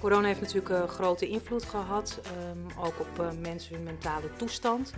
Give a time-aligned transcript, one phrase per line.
[0.00, 4.92] Corona heeft natuurlijk een grote invloed gehad, um, ook op uh, mensen hun mentale toestand.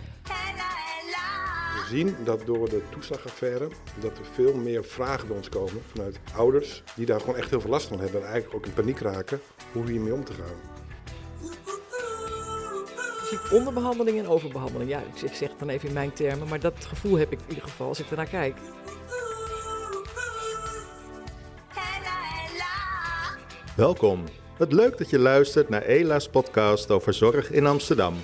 [1.73, 3.69] We zien dat door de toeslagaffaire
[3.99, 7.61] dat er veel meer vragen bij ons komen vanuit ouders die daar gewoon echt heel
[7.61, 9.41] veel last van hebben en eigenlijk ook in paniek raken
[9.71, 10.79] hoe hiermee om te gaan.
[13.19, 14.89] Je ziet onderbehandeling en overbehandeling.
[14.89, 17.49] Ja, ik zeg het dan even in mijn termen, maar dat gevoel heb ik in
[17.49, 18.57] ieder geval als ik ernaar kijk.
[23.75, 24.23] Welkom.
[24.61, 28.15] Wat leuk dat je luistert naar Ela's podcast over zorg in Amsterdam.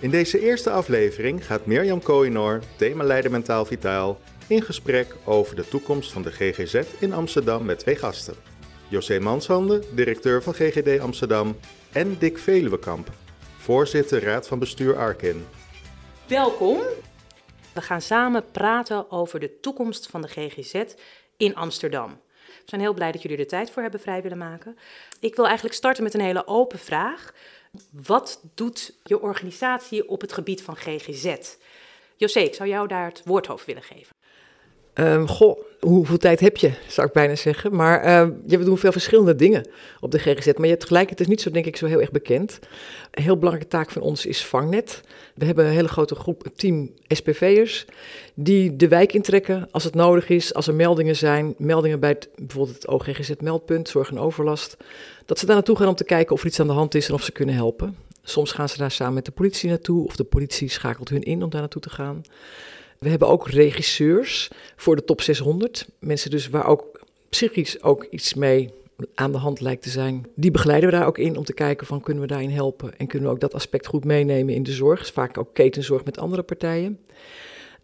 [0.00, 6.12] In deze eerste aflevering gaat Mirjam Kooinor, themaleider Mentaal Vitaal, in gesprek over de toekomst
[6.12, 8.34] van de GGZ in Amsterdam met twee gasten.
[8.88, 11.56] José Manshande, directeur van GGD Amsterdam,
[11.92, 13.10] en Dick Veluwekamp,
[13.58, 15.46] voorzitter Raad van Bestuur Arkin.
[16.26, 16.78] Welkom.
[17.74, 20.82] We gaan samen praten over de toekomst van de GGZ
[21.36, 22.20] in Amsterdam.
[22.62, 24.78] We zijn heel blij dat jullie er tijd voor hebben vrij willen maken.
[25.20, 27.34] Ik wil eigenlijk starten met een hele open vraag.
[27.90, 31.56] Wat doet je organisatie op het gebied van GGZ?
[32.16, 34.16] José, ik zou jou daar het woord over willen geven.
[34.94, 37.74] Um, goh, hoeveel tijd heb je, zou ik bijna zeggen.
[37.74, 39.68] Maar uh, we doen veel verschillende dingen
[40.00, 40.46] op de GGZ.
[40.46, 42.58] Maar je hebt gelijk, het is niet zo, denk ik, zo heel erg bekend.
[43.10, 45.00] Een heel belangrijke taak van ons is vangnet.
[45.34, 47.86] We hebben een hele grote groep, team SPV'ers,
[48.34, 50.54] die de wijk intrekken als het nodig is.
[50.54, 54.76] Als er meldingen zijn, meldingen bij het, bijvoorbeeld het OGGZ-meldpunt, zorg en overlast.
[55.26, 57.08] Dat ze daar naartoe gaan om te kijken of er iets aan de hand is
[57.08, 57.96] en of ze kunnen helpen.
[58.22, 61.42] Soms gaan ze daar samen met de politie naartoe, of de politie schakelt hun in
[61.42, 62.22] om daar naartoe te gaan.
[63.00, 65.88] We hebben ook regisseurs voor de top 600.
[65.98, 68.72] Mensen dus waar ook psychisch ook iets mee
[69.14, 70.26] aan de hand lijkt te zijn.
[70.34, 73.06] Die begeleiden we daar ook in om te kijken van kunnen we daarin helpen en
[73.06, 75.12] kunnen we ook dat aspect goed meenemen in de zorg.
[75.12, 76.98] Vaak ook ketenzorg met andere partijen.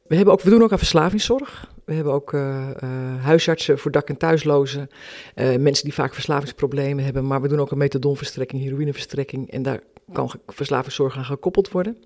[0.06, 1.70] We, hebben ook, we doen ook aan verslavingszorg.
[1.84, 4.90] We hebben ook uh, uh, huisartsen voor dak- en thuislozen.
[5.34, 7.26] Uh, mensen die vaak verslavingsproblemen hebben.
[7.26, 9.50] Maar we doen ook een methadonverstrekking, heroïneverstrekking.
[9.50, 9.80] En daar
[10.12, 11.96] kan verslavingszorg aan gekoppeld worden.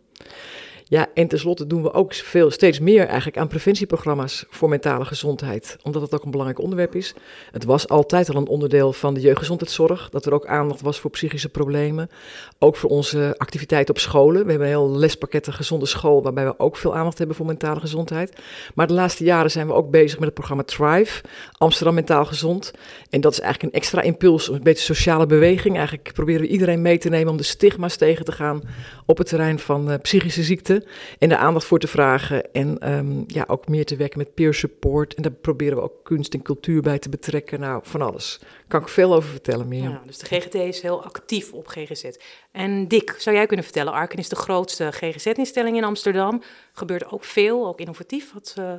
[0.91, 5.77] Ja, en tenslotte doen we ook veel, steeds meer eigenlijk aan preventieprogramma's voor mentale gezondheid,
[5.83, 7.15] omdat het ook een belangrijk onderwerp is.
[7.51, 11.11] Het was altijd al een onderdeel van de jeugdgezondheidszorg, dat er ook aandacht was voor
[11.11, 12.11] psychische problemen.
[12.59, 14.45] Ook voor onze activiteiten op scholen.
[14.45, 17.81] We hebben een heel lespakketten gezonde school, waarbij we ook veel aandacht hebben voor mentale
[17.81, 18.41] gezondheid.
[18.75, 21.23] Maar de laatste jaren zijn we ook bezig met het programma Thrive,
[21.59, 22.73] Amsterdam Mentaal Gezond.
[23.11, 25.77] En dat is eigenlijk een extra impuls, een beetje sociale beweging.
[25.77, 28.63] Eigenlijk proberen we iedereen mee te nemen om de stigma's tegen te gaan
[29.07, 30.80] op het terrein van uh, psychische ziekten
[31.19, 32.53] en de aandacht voor te vragen.
[32.53, 35.15] En um, ja, ook meer te werken met peer support.
[35.15, 37.61] En daar proberen we ook kunst en cultuur bij te betrekken.
[37.61, 38.39] Nou, van alles.
[38.41, 39.83] Daar kan ik veel over vertellen, meer.
[39.83, 42.05] Ja, dus de GGD is heel actief op GGZ.
[42.53, 43.93] En Dick, zou jij kunnen vertellen?
[43.93, 46.43] Arken is de grootste GGZ-instelling in Amsterdam.
[46.73, 48.33] Gebeurt ook veel, ook innovatief.
[48.33, 48.73] Wat uh,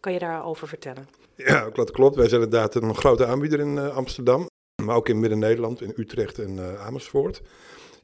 [0.00, 1.08] kan je daarover vertellen?
[1.34, 2.16] Ja, dat klopt.
[2.16, 4.46] Wij zijn inderdaad een grote aanbieder in uh, Amsterdam.
[4.84, 7.42] Maar ook in Midden-Nederland, in Utrecht en uh, Amersfoort.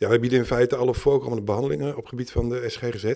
[0.05, 3.15] Ja, wij bieden in feite alle voorkomende behandelingen op het gebied van de SGGZ.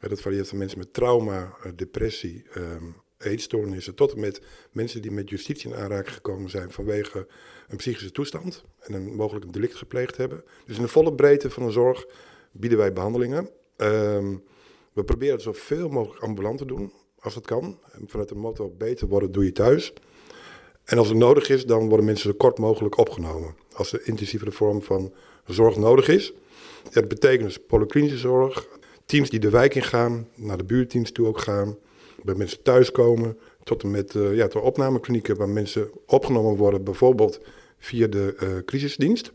[0.00, 4.40] Dat varieert van mensen met trauma, eh, depressie, um, eetstoornissen, tot en met
[4.72, 7.26] mensen die met justitie in aanraking gekomen zijn vanwege
[7.68, 10.44] een psychische toestand en een mogelijk een delict gepleegd hebben.
[10.66, 12.06] Dus in de volle breedte van de zorg
[12.50, 13.48] bieden wij behandelingen.
[13.76, 14.42] Um,
[14.92, 17.78] we proberen het zoveel mogelijk ambulant te doen, als het kan.
[17.92, 19.92] En vanuit de motto beter worden doe je thuis.
[20.84, 23.56] En als het nodig is, dan worden mensen zo kort mogelijk opgenomen.
[23.72, 25.12] Als er intensievere vorm van
[25.46, 26.32] zorg nodig is.
[26.90, 28.68] Dat betekent dus polyklinische zorg,
[29.06, 31.76] teams die de wijk in gaan, naar de buurteams toe ook gaan,
[32.22, 37.40] bij mensen thuiskomen, tot en met uh, ja, tot opnameklinieken waar mensen opgenomen worden, bijvoorbeeld
[37.78, 39.32] via de uh, crisisdienst.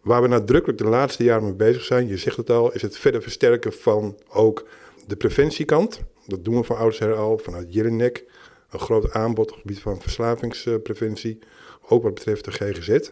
[0.00, 2.96] Waar we nadrukkelijk de laatste jaren mee bezig zijn, je zegt het al, is het
[2.96, 4.68] verder versterken van ook
[5.06, 6.00] de preventiekant.
[6.26, 8.24] Dat doen we van oudsher al, vanuit Jelinek.
[8.70, 11.38] Een groot aanbod op het gebied van verslavingspreventie,
[11.90, 13.10] ook wat betreft de GGZ.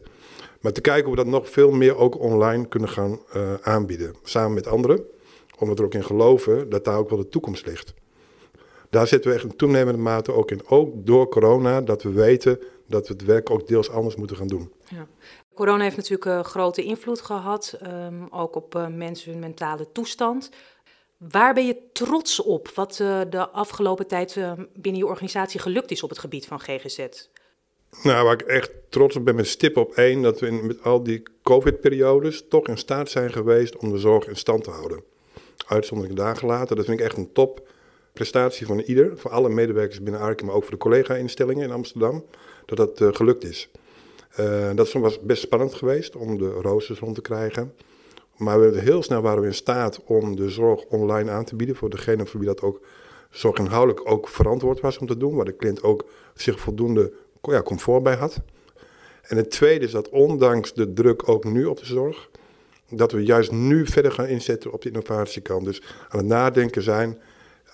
[0.61, 4.15] Maar te kijken hoe we dat nog veel meer ook online kunnen gaan uh, aanbieden,
[4.23, 5.05] samen met anderen
[5.59, 7.95] omdat we er ook in geloven dat daar ook wel de toekomst ligt.
[8.91, 10.69] Daar zitten we echt in toenemende mate ook in.
[10.69, 14.47] Ook door corona, dat we weten dat we het werk ook deels anders moeten gaan
[14.47, 14.73] doen.
[14.89, 15.07] Ja.
[15.55, 20.51] Corona heeft natuurlijk een grote invloed gehad, um, ook op uh, mensen hun mentale toestand.
[21.17, 22.95] Waar ben je trots op wat
[23.29, 27.07] de afgelopen tijd uh, binnen je organisatie gelukt is op het gebied van GGZ?
[28.03, 30.83] Nou, waar ik echt trots op ben met stip op één, dat we in, met
[30.83, 35.03] al die COVID-periodes toch in staat zijn geweest om de zorg in stand te houden
[35.69, 36.77] uitzondering dagen later.
[36.77, 37.69] Dat vind ik echt een top
[38.13, 42.25] prestatie van ieder, voor alle medewerkers binnen Arken, maar ook voor de collega-instellingen in Amsterdam,
[42.67, 43.71] dat dat uh, gelukt is.
[44.41, 47.75] Uh, dat was best spannend geweest om de roosters rond te krijgen.
[48.37, 51.77] Maar we heel snel waren we in staat om de zorg online aan te bieden
[51.77, 52.81] voor degene voor wie dat ook
[53.31, 56.05] zorginhoudelijk ook verantwoord was om te doen, waar de cliënt ook
[56.35, 57.13] zich voldoende
[57.43, 58.41] ja, comfort bij had.
[59.23, 62.31] En het tweede is dat ondanks de druk ook nu op de zorg,
[62.89, 65.65] dat we juist nu verder gaan inzetten op de innovatiekant.
[65.65, 67.19] Dus aan het nadenken zijn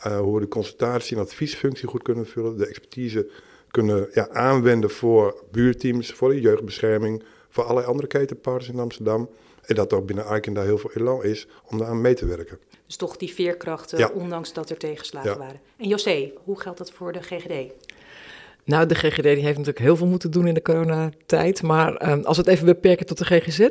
[0.06, 3.30] uh, hoe we de consultatie en adviesfunctie goed kunnen vullen, de expertise
[3.70, 9.28] kunnen ja, aanwenden voor buurteams, voor de jeugdbescherming, voor allerlei andere ketenpartners in Amsterdam.
[9.62, 12.26] En dat ook binnen Arken daar heel veel elan is om daar aan mee te
[12.26, 12.58] werken.
[12.86, 15.60] Dus toch die veerkrachten, ondanks dat er tegenslagen waren.
[15.76, 17.72] En José, hoe geldt dat voor de GGD?
[18.64, 21.62] Nou, de GGD die heeft natuurlijk heel veel moeten doen in de coronatijd.
[21.62, 23.68] Maar um, als we het even beperken tot de GGZ,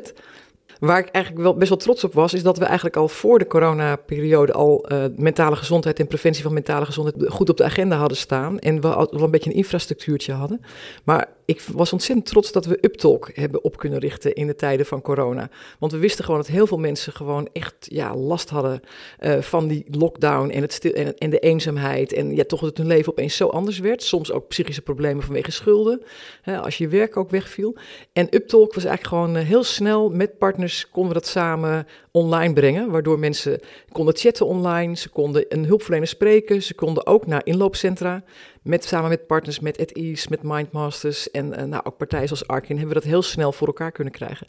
[0.78, 3.38] Waar ik eigenlijk wel best wel trots op was, is dat we eigenlijk al voor
[3.38, 7.96] de coronaperiode al uh, mentale gezondheid en preventie van mentale gezondheid goed op de agenda
[7.96, 8.58] hadden staan.
[8.58, 10.60] En we al een beetje een infrastructuurtje hadden.
[11.04, 14.86] Maar ik was ontzettend trots dat we UpTalk hebben op kunnen richten in de tijden
[14.86, 15.50] van corona.
[15.78, 18.80] Want we wisten gewoon dat heel veel mensen gewoon echt ja, last hadden
[19.20, 22.12] uh, van die lockdown en, het en, de eenzaamheid.
[22.12, 24.02] En ja, toch dat hun leven opeens zo anders werd.
[24.02, 26.02] Soms ook psychische problemen vanwege schulden,
[26.42, 27.76] hè, als je werk ook wegviel.
[28.12, 32.52] En UpTalk was eigenlijk gewoon uh, heel snel met partners konden we dat samen online
[32.52, 32.90] brengen.
[32.90, 33.60] Waardoor mensen
[33.92, 36.62] konden chatten online, ze konden een hulpverlener spreken.
[36.62, 38.22] Ze konden ook naar inloopcentra
[38.62, 42.76] met, samen met partners, met AtEase, met Mindmasters en uh, nou, ook partijen zoals Arkin,
[42.76, 44.46] hebben we dat heel snel voor elkaar kunnen krijgen.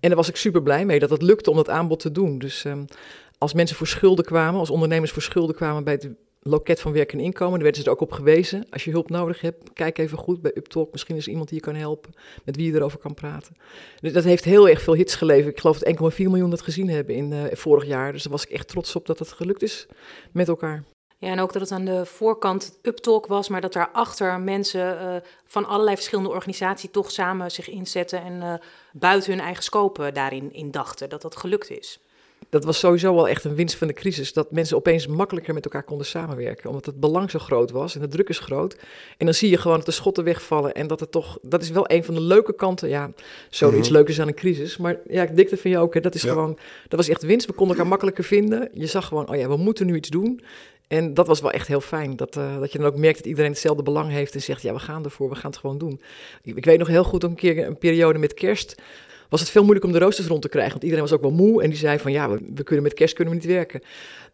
[0.00, 2.38] En daar was ik super blij mee dat het lukte om dat aanbod te doen.
[2.38, 2.84] Dus um,
[3.38, 6.08] als mensen voor schulden kwamen, als ondernemers voor schulden kwamen bij het
[6.48, 8.66] loket van werk en inkomen, daar werden ze er ook op gewezen.
[8.70, 10.92] Als je hulp nodig hebt, kijk even goed bij UpTalk.
[10.92, 12.14] Misschien is er iemand die je kan helpen,
[12.44, 13.56] met wie je erover kan praten.
[14.00, 15.52] Dus dat heeft heel erg veel hits geleverd.
[15.52, 18.12] Ik geloof dat 1,4 miljoen dat gezien hebben in uh, vorig jaar.
[18.12, 19.86] Dus daar was ik echt trots op dat het gelukt is
[20.32, 20.84] met elkaar.
[21.20, 25.16] Ja, en ook dat het aan de voorkant UpTalk was, maar dat daarachter mensen uh,
[25.44, 28.54] van allerlei verschillende organisaties toch samen zich inzetten en uh,
[28.92, 32.00] buiten hun eigen scope daarin in dachten, dat dat gelukt is.
[32.50, 35.64] Dat was sowieso wel echt een winst van de crisis, dat mensen opeens makkelijker met
[35.64, 38.76] elkaar konden samenwerken, omdat het belang zo groot was en de druk is groot.
[39.16, 41.70] En dan zie je gewoon dat de schotten wegvallen en dat het toch, dat is
[41.70, 43.10] wel een van de leuke kanten, ja,
[43.50, 43.92] zoiets mm -hmm.
[43.92, 44.76] leuk is aan een crisis.
[44.76, 46.28] Maar ja, ik dikte van je ook, hè, dat is ja.
[46.28, 46.58] gewoon,
[46.88, 47.46] dat was echt winst.
[47.46, 48.68] We konden elkaar makkelijker vinden.
[48.72, 50.40] Je zag gewoon, oh ja, we moeten nu iets doen.
[50.88, 52.16] En dat was wel echt heel fijn.
[52.16, 54.72] Dat, uh, dat je dan ook merkt dat iedereen hetzelfde belang heeft en zegt: ja,
[54.72, 56.00] we gaan ervoor, we gaan het gewoon doen.
[56.42, 58.82] Ik, ik weet nog heel goed, een keer een periode met kerst.
[59.28, 60.72] Was het veel moeilijk om de roosters rond te krijgen?
[60.72, 63.14] Want iedereen was ook wel moe en die zei van ja, we, kunnen met kerst
[63.14, 63.82] kunnen we niet werken.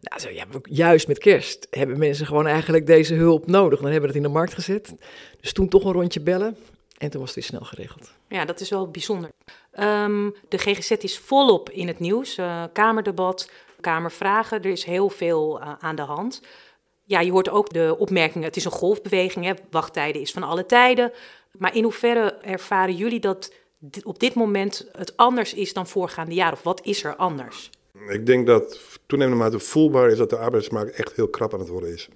[0.01, 3.79] Nou, zo, ja, juist met kerst hebben mensen gewoon eigenlijk deze hulp nodig.
[3.79, 4.95] Dan hebben we het in de markt gezet.
[5.41, 6.57] Dus toen toch een rondje bellen
[6.97, 8.13] en toen was het weer snel geregeld.
[8.27, 9.29] Ja, dat is wel bijzonder.
[9.79, 12.37] Um, de GGZ is volop in het nieuws.
[12.37, 13.51] Uh, kamerdebat,
[13.81, 14.61] Kamervragen.
[14.61, 16.41] Er is heel veel uh, aan de hand.
[17.03, 19.53] Ja, je hoort ook de opmerkingen, het is een golfbeweging, hè?
[19.69, 21.11] wachttijden is van alle tijden.
[21.51, 23.53] Maar in hoeverre ervaren jullie dat
[24.03, 26.53] op dit moment het anders is dan voorgaande jaren?
[26.53, 27.69] Of wat is er anders?
[28.09, 31.69] Ik denk dat toenemende mate voelbaar is dat de arbeidsmarkt echt heel krap aan het
[31.69, 32.09] worden is.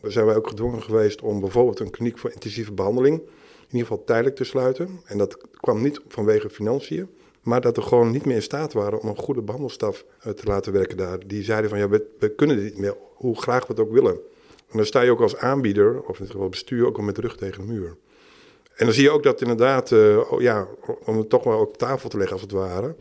[0.00, 3.86] Daar zijn wij ook gedwongen geweest om bijvoorbeeld een kliniek voor intensieve behandeling in ieder
[3.86, 5.00] geval tijdelijk te sluiten.
[5.04, 7.08] En dat kwam niet vanwege financiën,
[7.42, 10.72] maar dat we gewoon niet meer in staat waren om een goede behandelstaf te laten
[10.72, 11.26] werken daar.
[11.26, 13.92] Die zeiden van ja, we, we kunnen dit niet meer, hoe graag we het ook
[13.92, 14.14] willen.
[14.70, 17.14] En dan sta je ook als aanbieder, of in het geval bestuur, ook al met
[17.14, 17.96] de rug tegen de muur.
[18.76, 20.68] En dan zie je ook dat inderdaad, uh, ja,
[21.04, 22.94] om het toch maar op tafel te leggen als het ware,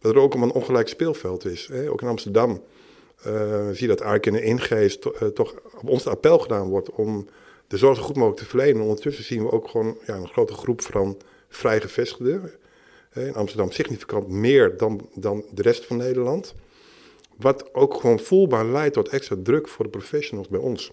[0.00, 1.68] dat er ook een ongelijk speelveld is.
[1.72, 1.90] Hè?
[1.90, 2.62] Ook in Amsterdam
[3.26, 6.90] uh, zie je dat eigenlijk in de ingeest uh, toch op ons appel gedaan wordt
[6.90, 7.28] om
[7.66, 8.82] de zorg zo goed mogelijk te verlenen.
[8.82, 11.16] Ondertussen zien we ook gewoon ja, een grote groep van
[11.48, 12.50] vrijgevestigden.
[13.14, 16.54] In Amsterdam significant meer dan, dan de rest van Nederland.
[17.36, 20.92] Wat ook gewoon voelbaar leidt tot extra druk voor de professionals bij ons.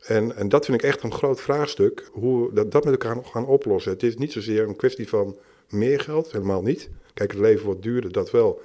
[0.00, 3.46] En, en dat vind ik echt een groot vraagstuk, hoe dat, dat met elkaar gaan
[3.46, 3.92] oplossen.
[3.92, 5.36] Het is niet zozeer een kwestie van
[5.68, 6.90] meer geld, helemaal niet.
[7.14, 8.60] Kijk, het leven wordt duurder, dat wel.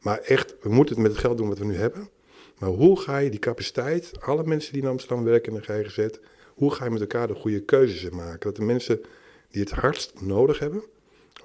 [0.00, 2.08] Maar echt, we moeten het met het geld doen wat we nu hebben.
[2.58, 6.08] Maar hoe ga je die capaciteit, alle mensen die in Amsterdam werken in de GGZ,
[6.54, 8.40] hoe ga je met elkaar de goede keuzes in maken?
[8.40, 9.00] Dat de mensen
[9.50, 10.82] die het hardst nodig hebben,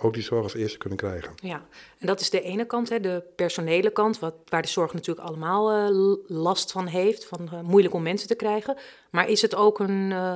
[0.02, 1.32] ook die zorg als eerste kunnen krijgen.
[1.36, 1.66] Ja,
[1.98, 5.28] en dat is de ene kant, hè, de personele kant, wat, waar de zorg natuurlijk
[5.28, 8.78] allemaal uh, last van heeft, van uh, moeilijk om mensen te krijgen.
[9.10, 10.34] Maar is het ook een, uh,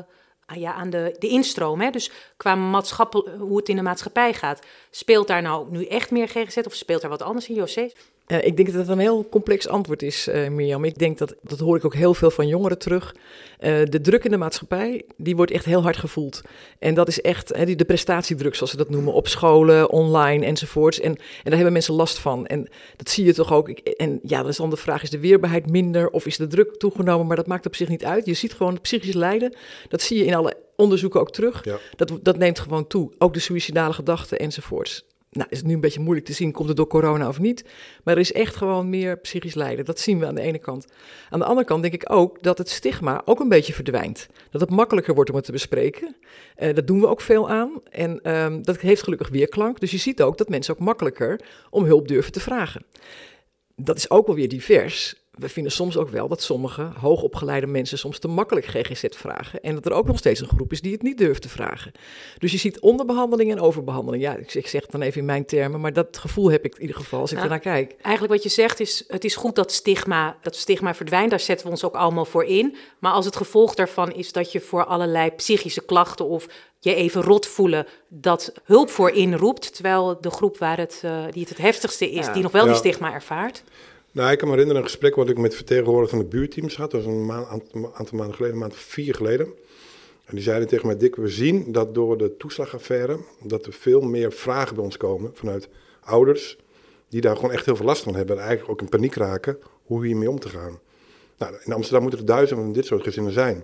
[0.56, 1.90] ja, aan de, de instroom, hè?
[1.90, 6.28] dus qua maatschappel, hoe het in de maatschappij gaat, speelt daar nou nu echt meer
[6.28, 7.90] GGZ of speelt daar wat anders in, José?
[8.28, 10.84] Uh, ik denk dat het een heel complex antwoord is, uh, Mirjam.
[10.84, 13.16] Ik denk dat, dat hoor ik ook heel veel van jongeren terug.
[13.60, 16.42] Uh, de druk in de maatschappij, die wordt echt heel hard gevoeld.
[16.80, 20.46] En dat is echt hè, die, de prestatiedruk, zoals ze dat noemen, op scholen, online
[20.46, 21.00] enzovoorts.
[21.00, 22.48] En, en daar hebben mensen last van.
[22.48, 23.70] En dat zie je toch ook.
[23.70, 26.48] Ik, en ja, dan is dan de vraag, is de weerbaarheid minder of is de
[26.48, 27.28] druk toegenomen?
[27.28, 28.26] Maar dat maakt op zich niet uit.
[28.26, 29.56] Je ziet gewoon het psychisch lijden.
[29.90, 31.66] Dat zie je in alle onderzoeken ook terug.
[31.66, 31.78] Ja.
[31.96, 33.12] Dat, dat neemt gewoon toe.
[33.18, 36.68] Ook de suïcidale gedachten enzovoorts Nou, is het nu een beetje moeilijk te zien, komt
[36.68, 37.66] het door corona of niet.
[38.04, 39.86] Maar er is echt gewoon meer psychisch lijden.
[39.86, 40.86] Dat zien we aan de ene kant.
[41.30, 44.28] Aan de andere kant denk ik ook dat het stigma ook een beetje verdwijnt.
[44.52, 46.16] Dat het makkelijker wordt om het te bespreken.
[46.58, 47.82] Uh, dat doen we ook veel aan.
[47.90, 49.80] En um, dat heeft gelukkig weerklank.
[49.80, 52.86] Dus je ziet ook dat mensen ook makkelijker om hulp durven te vragen.
[53.76, 57.98] Dat is ook wel weer divers we vinden soms ook wel dat sommige hoogopgeleide mensen
[57.98, 59.62] soms te makkelijk GGZ vragen.
[59.62, 61.92] En dat er ook nog steeds een groep is die het niet durft te vragen.
[62.38, 64.24] Dus je ziet onderbehandeling en overbehandeling.
[64.24, 66.82] Ja, ik zeg het dan even in mijn termen, maar dat gevoel heb ik in
[66.82, 67.96] ieder geval als ik nou, ernaar kijk.
[68.02, 71.30] Eigenlijk wat je zegt is, het is goed dat stigma, dat stigma verdwijnt.
[71.30, 72.76] Daar zetten we ons ook allemaal voor in.
[73.00, 76.48] Maar als het gevolg daarvan is dat je voor allerlei psychische klachten of
[76.80, 79.74] je even rot voelen dat hulp voor inroept.
[79.74, 82.76] Terwijl de groep waar het, uh, die het het heftigste is, die nog wel die
[82.76, 83.64] stigma ervaart.
[84.14, 86.92] Nou, ik kan me herinneren een gesprek wat ik met vertegenwoordigers van de buurteams had.
[86.92, 87.32] Dat was een
[87.94, 89.46] aantal maanden geleden, maand vier geleden.
[90.26, 93.20] En die zeiden tegen mij, Dick, we zien dat door de toeslagaffaire...
[93.44, 96.58] dat er veel meer vragen bij ons komen vanuit ouders...
[97.10, 98.36] die daar gewoon echt heel veel last van hebben.
[98.36, 100.80] En eigenlijk ook in paniek raken hoe hiermee om te gaan.
[101.38, 103.64] Nou, in Amsterdam moeten er duizenden van dit soort gezinnen zijn.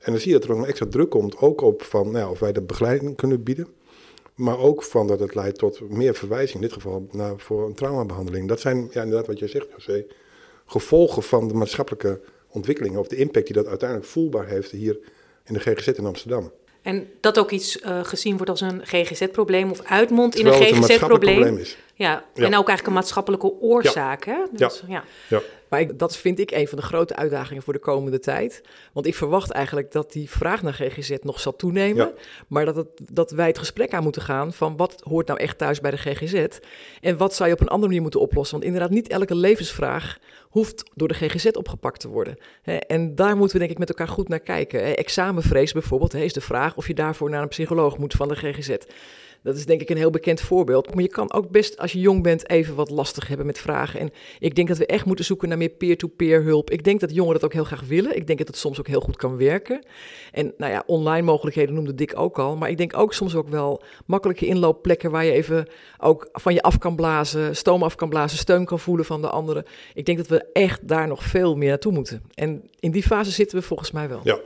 [0.00, 2.30] En dan zie je dat er ook een extra druk komt, ook op van, nou,
[2.30, 3.68] of wij de begeleiding kunnen bieden...
[4.40, 7.74] Maar ook van dat het leidt tot meer verwijzing, in dit geval naar, voor een
[7.74, 8.48] traumabehandeling.
[8.48, 10.04] Dat zijn ja, inderdaad wat jij zegt, José,
[10.66, 14.98] gevolgen van de maatschappelijke ontwikkelingen of de impact die dat uiteindelijk voelbaar heeft hier
[15.44, 16.52] in de GGZ in Amsterdam.
[16.82, 21.58] En dat ook iets uh, gezien wordt als een GGZ-probleem of uitmondt in een GGZ-probleem.
[21.94, 24.24] Ja, ja, en ook eigenlijk een maatschappelijke oorzaak.
[24.24, 24.32] Ja.
[24.32, 24.56] Hè?
[24.56, 25.04] Dus, ja.
[25.28, 25.40] ja.
[25.70, 28.60] Maar ik, dat vind ik een van de grote uitdagingen voor de komende tijd.
[28.92, 32.12] Want ik verwacht eigenlijk dat die vraag naar GGZ nog zal toenemen.
[32.48, 35.58] Maar dat, het, dat wij het gesprek aan moeten gaan van wat hoort nou echt
[35.58, 36.46] thuis bij de GGZ?
[37.00, 38.52] En wat zou je op een andere manier moeten oplossen?
[38.58, 42.36] Want inderdaad, niet elke levensvraag hoeft door de GGZ opgepakt te worden.
[42.86, 44.96] En daar moeten we denk ik met elkaar goed naar kijken.
[44.96, 48.76] Examenvrees bijvoorbeeld is de vraag of je daarvoor naar een psycholoog moet van de GGZ.
[49.42, 50.94] Dat is denk ik een heel bekend voorbeeld.
[50.94, 54.00] Maar je kan ook best, als je jong bent, even wat lastig hebben met vragen.
[54.00, 56.70] En ik denk dat we echt moeten zoeken naar meer peer-to-peer hulp.
[56.70, 58.16] Ik denk dat jongeren dat ook heel graag willen.
[58.16, 59.84] Ik denk dat het soms ook heel goed kan werken.
[60.32, 62.56] En nou ja, online mogelijkheden noemde Dick ook al.
[62.56, 65.68] Maar ik denk ook soms ook wel makkelijke inloopplekken waar je even
[65.98, 69.28] ook van je af kan blazen, stoom af kan blazen, steun kan voelen van de
[69.28, 69.64] anderen.
[69.94, 72.22] Ik denk dat we echt daar nog veel meer naartoe moeten.
[72.34, 74.20] En in die fase zitten we volgens mij wel.
[74.24, 74.38] Ja,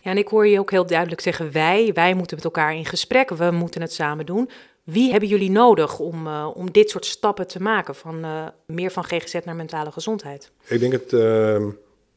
[0.00, 2.84] ja, en ik hoor je ook heel duidelijk zeggen: wij, wij moeten met elkaar in
[2.84, 4.48] gesprek, we moeten het samen doen.
[4.82, 8.90] Wie hebben jullie nodig om, uh, om dit soort stappen te maken, van uh, meer
[8.90, 10.50] van GGZ naar mentale gezondheid?
[10.66, 11.20] Ik denk het, uh,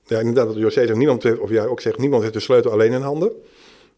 [0.05, 2.71] ja, inderdaad, wat José zegt, niemand heeft, of jij ook zegt, niemand heeft de sleutel
[2.71, 3.31] alleen in handen.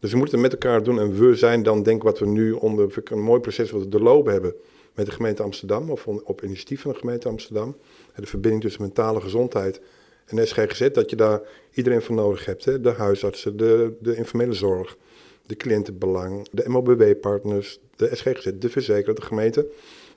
[0.00, 2.26] Dus we moeten het met elkaar doen en we zijn dan, denk ik, wat we
[2.26, 4.54] nu onder een mooi proces wat we doorlopen hebben
[4.94, 7.76] met de gemeente Amsterdam, of op initiatief van de gemeente Amsterdam.
[8.14, 9.80] De verbinding tussen mentale gezondheid
[10.28, 11.40] en SGGZ, dat je daar
[11.72, 12.64] iedereen voor nodig hebt.
[12.64, 12.80] Hè?
[12.80, 14.96] De huisartsen, de, de informele zorg,
[15.46, 19.70] de cliëntenbelang, de MOBW-partners, de SGGZ, de verzekeraar, de gemeente.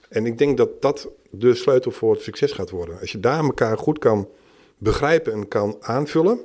[0.09, 2.99] En ik denk dat dat de sleutel voor het succes gaat worden.
[2.99, 4.29] Als je daar elkaar goed kan
[4.77, 6.39] begrijpen en kan aanvullen,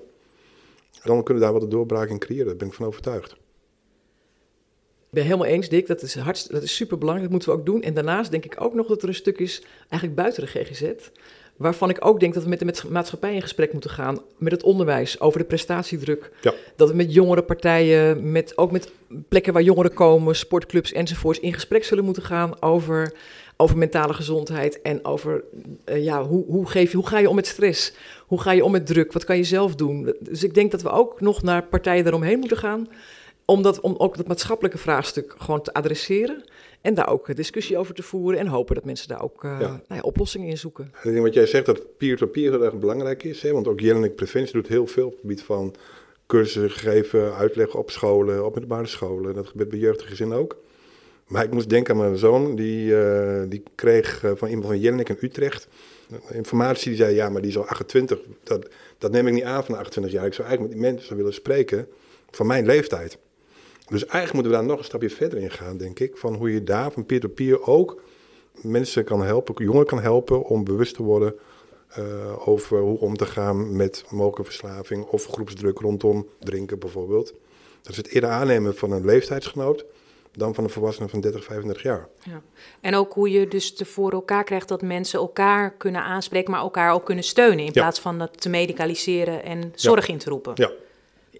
[1.03, 2.47] dan kunnen we daar wat de doorbraak in creëren.
[2.47, 3.33] Daar ben ik van overtuigd.
[5.07, 5.87] Ik ben helemaal eens, Dick.
[5.87, 7.31] Dat is, hartst, dat is super belangrijk.
[7.31, 7.83] Dat moeten we ook doen.
[7.83, 10.93] En daarnaast denk ik ook nog dat er een stuk is, eigenlijk buiten de GGZ,
[11.57, 14.21] Waarvan ik ook denk dat we met de maatschappij in gesprek moeten gaan.
[14.39, 16.31] Met het onderwijs, over de prestatiedruk.
[16.41, 16.55] Ja.
[16.77, 18.91] Dat we met jongere partijen, met, ook met
[19.29, 23.13] plekken waar jongeren komen, sportclubs enzovoorts, in gesprek zullen moeten gaan over,
[23.57, 24.83] over mentale gezondheid.
[24.83, 25.45] En over
[25.85, 27.93] uh, ja, hoe, hoe, geef je, hoe ga je om met stress?
[28.27, 29.13] Hoe ga je om met druk?
[29.13, 30.15] Wat kan je zelf doen?
[30.21, 32.89] Dus ik denk dat we ook nog naar partijen daaromheen moeten gaan.
[33.45, 36.45] Om, dat, om ook dat maatschappelijke vraagstuk gewoon te adresseren.
[36.87, 39.79] En daar ook discussie over te voeren en hopen dat mensen daar ook uh, Nou
[39.89, 40.93] ja, oplossingen in zoeken.
[41.03, 43.43] Ik denk wat jij zegt, dat peer-to-peer heel erg belangrijk is.
[43.43, 43.53] Hè?
[43.53, 45.75] Want ook Jelinek Preventie doet heel veel op het gebied van
[46.27, 49.35] cursussen geven, uitleggen op scholen, op middelbare scholen.
[49.35, 50.57] Dat gebeurt bij jeugdige gezinnen ook.
[51.27, 54.81] Maar ik moest denken aan mijn zoon, die, uh, die kreeg uh, van iemand van
[54.81, 55.69] Jelinek in Utrecht
[56.31, 56.89] informatie.
[56.89, 58.19] Die zei, ja, maar die is al 28.
[58.43, 60.27] Dat, dat neem ik niet aan van 28 jaar.
[60.27, 61.89] Ik zou eigenlijk met die mensen willen spreken
[62.31, 63.19] van mijn leeftijd.
[63.87, 66.17] Dus eigenlijk moeten we daar nog een stapje verder in gaan, denk ik.
[66.17, 68.03] Van hoe je daar van peer-to-peer ook
[68.61, 71.35] mensen kan helpen, jongeren kan helpen om bewust te worden
[71.99, 77.35] uh, over hoe om te gaan met mogelijke verslaving of groepsdruk rondom drinken bijvoorbeeld.
[77.83, 79.85] Dat is het eerder aannemen van een leeftijdsgenoot
[80.33, 82.09] dan van een volwassene van 30, 35 jaar.
[82.23, 82.43] Ja.
[82.81, 86.93] En ook hoe je dus voor elkaar krijgt dat mensen elkaar kunnen aanspreken, maar elkaar
[86.93, 90.53] ook kunnen steunen in plaats van dat te medicaliseren en zorg in te roepen.
[90.55, 90.71] Ja,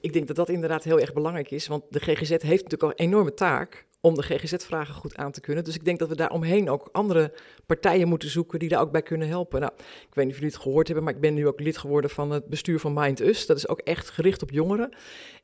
[0.07, 1.67] ik denk dat dat inderdaad heel erg belangrijk is.
[1.67, 5.41] Want de GGZ heeft natuurlijk al een enorme taak om de GGZ-vragen goed aan te
[5.41, 5.65] kunnen.
[5.65, 7.33] Dus ik denk dat we daaromheen ook andere
[7.67, 9.61] partijen moeten zoeken die daar ook bij kunnen helpen.
[9.61, 11.79] Nou, ik weet niet of jullie het gehoord hebben, maar ik ben nu ook lid
[11.79, 13.47] geworden van het bestuur van Mind Us.
[13.47, 14.91] Dat is ook echt gericht op jongeren.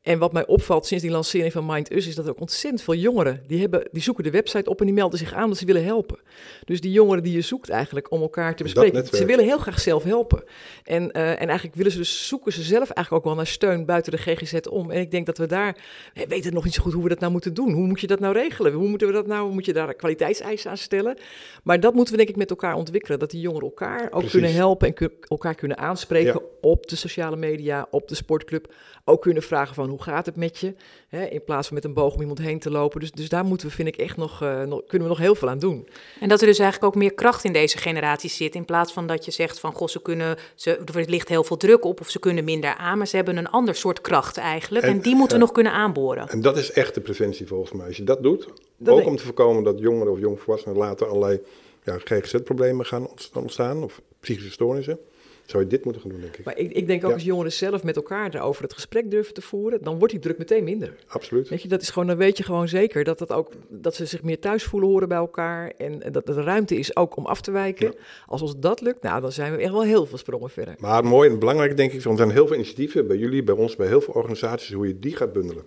[0.02, 2.82] En wat mij opvalt sinds die lancering van Mind Us is dat er ook ontzettend
[2.82, 5.58] veel jongeren die, hebben, die zoeken de website op en die melden zich aan dat
[5.58, 6.18] ze willen helpen.
[6.64, 9.80] Dus die jongeren die je zoekt eigenlijk om elkaar te bespreken, ze willen heel graag
[9.80, 10.44] zelf helpen.
[10.84, 13.84] En, uh, en eigenlijk willen ze dus zoeken ze zelf eigenlijk ook wel naar steun
[13.84, 14.90] buiten de GGZ om.
[14.90, 15.76] En ik denk dat we daar,
[16.14, 17.72] we weten nog niet zo goed hoe we dat nou moeten doen.
[17.72, 18.72] Hoe moet je dat nou regelen?
[18.72, 21.16] Hoe moeten we dat nou, moet je daar kwaliteitseisen aan stellen?
[21.62, 23.18] Maar dat moeten we denk ik met elkaar ontwikkelen.
[23.18, 27.86] Dat die jongeren elkaar ook kunnen helpen en elkaar kunnen aanspreken op de sociale media,
[27.90, 28.72] op de sportclub.
[29.04, 30.74] Ook kunnen vragen van hoe gaat het met je?
[31.08, 33.00] Hè, in plaats van met een boog om iemand heen te lopen.
[33.00, 35.34] Dus, dus daar moeten we, vind ik, echt nog, uh, nog, kunnen we nog heel
[35.34, 35.88] veel aan doen.
[36.20, 38.54] En dat er dus eigenlijk ook meer kracht in deze generatie zit.
[38.54, 41.56] In plaats van dat je zegt van goh, ze kunnen, ze, er ligt heel veel
[41.56, 42.98] druk op of ze kunnen minder aan.
[42.98, 44.84] Maar ze hebben een ander soort kracht eigenlijk.
[44.84, 46.28] En, die moeten we nog kunnen aanboren.
[46.28, 47.86] En dat is echt de preventie volgens mij.
[47.86, 48.48] Als je dat doet,
[48.84, 51.40] ook om te voorkomen dat jongeren of jongvolwassenen later allerlei
[51.82, 54.98] ja, GGZ-problemen gaan ontstaan of psychische stoornissen
[55.46, 56.44] zou je dit moeten gaan doen, denk ik.
[56.44, 59.42] Maar ik, ik denk ook als jongeren zelf met elkaar over het gesprek durven te
[59.42, 60.94] voeren, dan wordt die druk meteen minder.
[61.06, 61.48] Absoluut.
[61.48, 64.06] Weet je, dat is gewoon, dan weet je gewoon zeker dat, dat, ook, dat ze
[64.06, 67.40] zich meer thuis voelen horen bij elkaar en dat er ruimte is ook om af
[67.40, 67.94] te wijken.
[68.26, 70.74] Als ons dat lukt, nou, dan zijn we echt wel heel veel sprongen verder.
[70.78, 73.54] Maar mooi en belangrijk denk ik, want er zijn heel veel initiatieven bij jullie, bij
[73.54, 75.64] ons, bij heel veel organisaties, hoe je die gaat bundelen.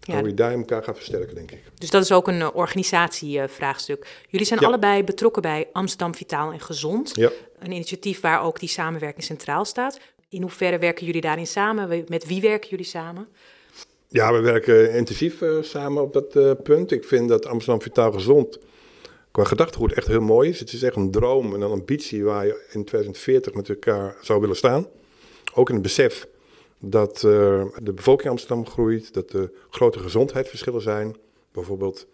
[0.00, 0.18] Ja.
[0.18, 1.62] Hoe je daar elkaar gaat versterken, denk ik.
[1.78, 4.06] Dus dat is ook een uh, organisatievraagstuk.
[4.28, 7.12] Jullie zijn allebei betrokken bij Amsterdam Vitaal en Gezond.
[7.14, 7.30] Ja.
[7.58, 10.00] Een initiatief waar ook die samenwerking centraal staat.
[10.28, 12.04] In hoeverre werken jullie daarin samen?
[12.08, 13.28] Met wie werken jullie samen?
[14.08, 16.92] Ja, we werken intensief uh, samen op dat uh, punt.
[16.92, 18.58] Ik vind dat Amsterdam Vitaal Gezond
[19.30, 20.60] qua gedachtegoed echt heel mooi is.
[20.60, 24.40] Het is echt een droom en een ambitie waar je in 2040 met elkaar zou
[24.40, 24.86] willen staan.
[25.54, 26.26] Ook in het besef
[26.80, 31.16] dat uh, de bevolking in Amsterdam groeit, dat er grote gezondheidsverschillen zijn.
[31.52, 32.06] Bijvoorbeeld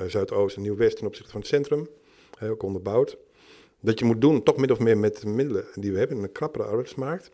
[0.00, 1.88] uh, Zuidoost en Nieuw-West ten opzichte van het centrum,
[2.42, 3.16] ook onderbouwd.
[3.80, 6.22] Dat je moet doen, toch min of meer met de middelen die we hebben in
[6.22, 7.30] een krappere arbeidsmarkt.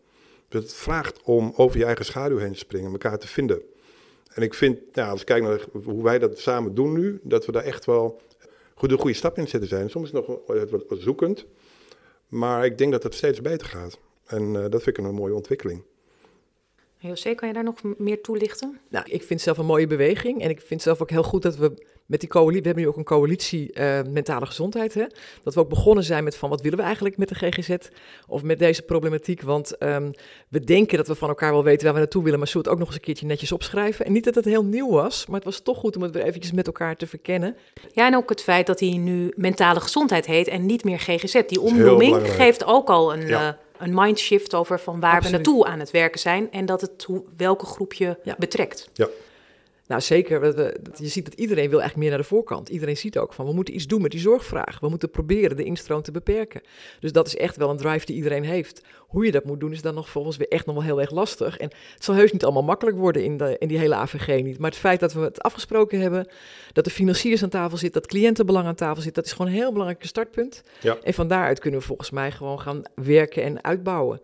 [0.48, 3.62] Dat het vraagt om over je eigen schaduw heen te springen, elkaar te vinden.
[4.28, 7.46] En ik vind, ja, als ik kijk naar hoe wij dat samen doen nu, dat
[7.46, 8.20] we daar echt wel
[8.74, 9.90] goede, goede stap in zetten zijn.
[9.90, 11.46] Soms nog wat, zoekend,
[12.28, 13.98] maar ik denk dat het steeds beter gaat.
[14.26, 15.82] En dat vind ik een mooie ontwikkeling.
[17.08, 18.78] José, kan je daar nog meer toelichten?
[18.88, 20.42] Nou, ik vind zelf een mooie beweging.
[20.42, 22.90] En ik vind zelf ook heel goed dat we met die coalitie, we hebben nu
[22.90, 25.04] ook een coalitie uh, mentale gezondheid, hè?
[25.42, 27.76] dat we ook begonnen zijn met van wat willen we eigenlijk met de GGZ
[28.28, 29.42] of met deze problematiek.
[29.42, 30.10] Want um,
[30.48, 32.72] we denken dat we van elkaar wel weten waar we naartoe willen, maar zullen het
[32.72, 34.06] ook nog eens een keertje netjes opschrijven.
[34.06, 36.24] En niet dat het heel nieuw was, maar het was toch goed om het weer
[36.24, 37.56] eventjes met elkaar te verkennen.
[37.92, 41.42] Ja, en ook het feit dat hij nu mentale gezondheid heet en niet meer GGZ.
[41.46, 43.26] Die omnoeming geeft ook al een...
[43.26, 43.48] Ja.
[43.48, 47.06] Uh, een mindshift over van waar we naartoe aan het werken zijn en dat het
[47.36, 48.88] welke groep je betrekt.
[48.92, 49.08] Ja.
[49.92, 50.56] Nou, zeker.
[50.94, 52.68] Je ziet dat iedereen wil eigenlijk meer naar de voorkant.
[52.68, 54.80] Iedereen ziet ook van, we moeten iets doen met die zorgvraag.
[54.80, 56.60] We moeten proberen de instroom te beperken.
[57.00, 58.82] Dus dat is echt wel een drive die iedereen heeft.
[58.98, 61.10] Hoe je dat moet doen is dan nog volgens weer echt nog wel heel erg
[61.10, 61.56] lastig.
[61.56, 64.58] En het zal heus niet allemaal makkelijk worden in, de, in die hele AVG niet.
[64.58, 66.28] Maar het feit dat we het afgesproken hebben,
[66.72, 69.58] dat de financiers aan tafel zit, dat cliëntenbelang aan tafel zit, dat is gewoon een
[69.58, 70.62] heel belangrijk startpunt.
[70.80, 70.96] Ja.
[71.02, 74.20] En van daaruit kunnen we volgens mij gewoon gaan werken en uitbouwen.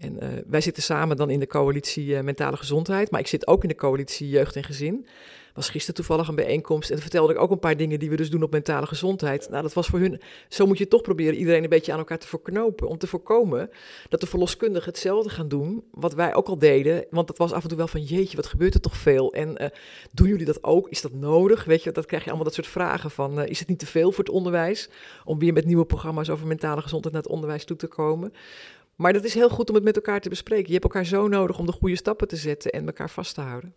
[0.00, 3.46] En uh, wij zitten samen dan in de coalitie uh, Mentale Gezondheid, maar ik zit
[3.46, 5.06] ook in de coalitie Jeugd en Gezin.
[5.54, 8.30] Was gisteren toevallig een bijeenkomst en vertelde ik ook een paar dingen die we dus
[8.30, 9.48] doen op mentale gezondheid.
[9.50, 12.18] Nou, dat was voor hun, zo moet je toch proberen iedereen een beetje aan elkaar
[12.18, 13.70] te verknopen, om te voorkomen
[14.08, 17.04] dat de verloskundigen hetzelfde gaan doen, wat wij ook al deden.
[17.10, 19.32] Want dat was af en toe wel van, jeetje, wat gebeurt er toch veel?
[19.32, 19.68] En uh,
[20.12, 20.88] doen jullie dat ook?
[20.88, 21.64] Is dat nodig?
[21.64, 24.12] Weet je, dat krijg je allemaal dat soort vragen van, is het niet te veel
[24.12, 24.88] voor het onderwijs?
[25.24, 28.32] Om weer met nieuwe programma's over mentale gezondheid naar het onderwijs toe te komen.
[29.00, 30.66] Maar dat is heel goed om het met elkaar te bespreken.
[30.66, 33.40] Je hebt elkaar zo nodig om de goede stappen te zetten en elkaar vast te
[33.40, 33.74] houden.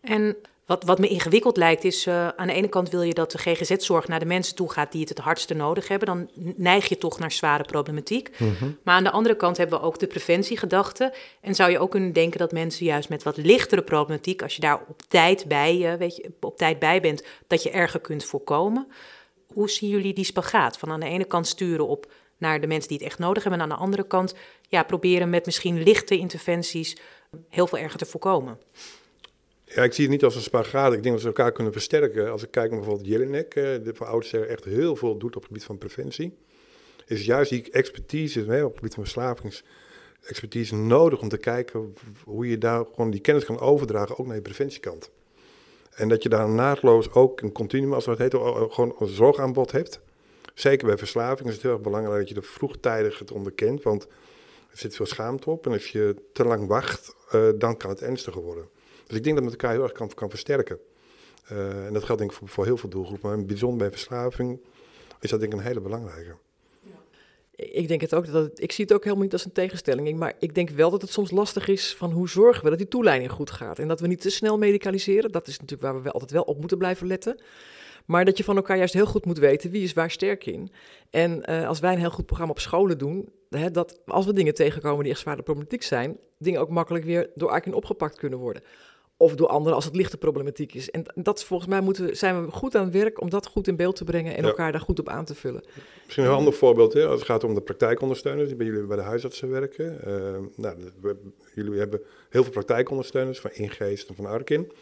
[0.00, 3.30] En wat, wat me ingewikkeld lijkt is, uh, aan de ene kant wil je dat
[3.30, 6.08] de GGZ-zorg naar de mensen toe gaat die het het hardste nodig hebben.
[6.08, 8.30] Dan neig je toch naar zware problematiek.
[8.38, 8.70] Mhm.
[8.82, 11.14] Maar aan de andere kant hebben we ook de preventiegedachte.
[11.40, 14.60] En zou je ook kunnen denken dat mensen juist met wat lichtere problematiek, als je
[14.60, 18.24] daar op tijd bij, uh, weet je, op tijd bij bent, dat je erger kunt
[18.24, 18.86] voorkomen.
[19.52, 20.78] Hoe zien jullie die spagaat?
[20.78, 22.06] Van aan de ene kant sturen op
[22.42, 23.60] naar de mensen die het echt nodig hebben.
[23.60, 24.34] En aan de andere kant
[24.68, 26.96] ja, proberen met misschien lichte interventies
[27.48, 28.58] heel veel erger te voorkomen.
[29.64, 30.92] Ja, ik zie het niet als een spagaat.
[30.92, 32.30] Ik denk dat ze elkaar kunnen versterken.
[32.30, 35.42] Als ik kijk naar bijvoorbeeld Jelinek, eh, de van oudsher echt heel veel doet op
[35.42, 36.34] het gebied van preventie.
[37.06, 42.58] Is juist die expertise op het gebied van verslavingsexpertise nodig om te kijken hoe je
[42.58, 45.10] daar gewoon die kennis kan overdragen, ook naar je preventiekant.
[45.90, 50.00] En dat je daar naadloos ook een continuum, als het heet, gewoon een zorgaanbod hebt.
[50.54, 54.06] Zeker bij verslaving is het heel erg belangrijk dat je er vroegtijdig het onderkent, want
[54.70, 55.66] er zit veel schaamte op.
[55.66, 58.68] En als je te lang wacht, uh, dan kan het ernstiger worden.
[59.06, 60.78] Dus ik denk dat met elkaar heel erg kan, kan versterken.
[61.52, 64.60] Uh, en dat geldt denk ik voor, voor heel veel doelgroepen, maar bijzonder bij verslaving
[65.20, 66.34] is dat denk ik een hele belangrijke.
[67.56, 70.18] Ik denk het ook, dat het, ik zie het ook helemaal niet als een tegenstelling.
[70.18, 72.88] Maar ik denk wel dat het soms lastig is van hoe zorgen we dat die
[72.88, 73.78] toeleiding goed gaat.
[73.78, 75.32] En dat we niet te snel medicaliseren.
[75.32, 77.40] Dat is natuurlijk waar we altijd wel op moeten blijven letten.
[78.06, 80.72] Maar dat je van elkaar juist heel goed moet weten wie is waar sterk in.
[81.10, 84.32] En uh, als wij een heel goed programma op scholen doen, hè, dat als we
[84.32, 88.38] dingen tegenkomen die echt zware problematiek zijn, dingen ook makkelijk weer door Arkin opgepakt kunnen
[88.38, 88.62] worden.
[89.16, 90.90] Of door anderen als het lichte problematiek is.
[90.90, 93.76] En dat volgens mij moeten, zijn we goed aan het werk om dat goed in
[93.76, 95.64] beeld te brengen en elkaar daar goed op aan te vullen.
[96.04, 98.96] Misschien een ander voorbeeld, hè, als het gaat om de praktijkondersteuners die bij jullie bij
[98.96, 100.00] de huisartsen werken.
[100.06, 100.12] Uh,
[100.56, 101.16] nou, we,
[101.54, 104.72] jullie hebben heel veel praktijkondersteuners van Ingeest en van Arkin.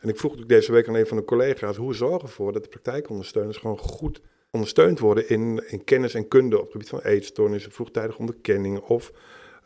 [0.00, 2.52] En ik vroeg natuurlijk deze week aan een van de collega's, hoe zorgen we ervoor
[2.52, 7.00] dat de praktijkondersteuners gewoon goed ondersteund worden in, kennis en kunde op het gebied van
[7.00, 9.12] eetstoornissen, vroegtijdige onderkenning of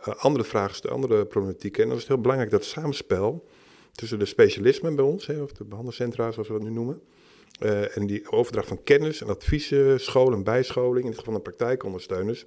[0.09, 1.83] uh, andere vragen, andere problematieken.
[1.83, 3.47] En dan is het heel belangrijk dat samenspel
[3.93, 7.03] tussen de specialismen bij ons, of de behandelcentra zoals we dat nu noemen,
[7.61, 11.41] uh, en die overdracht van kennis en adviezen, school en bijscholing, in dit geval de
[11.41, 12.47] praktijkondersteuners,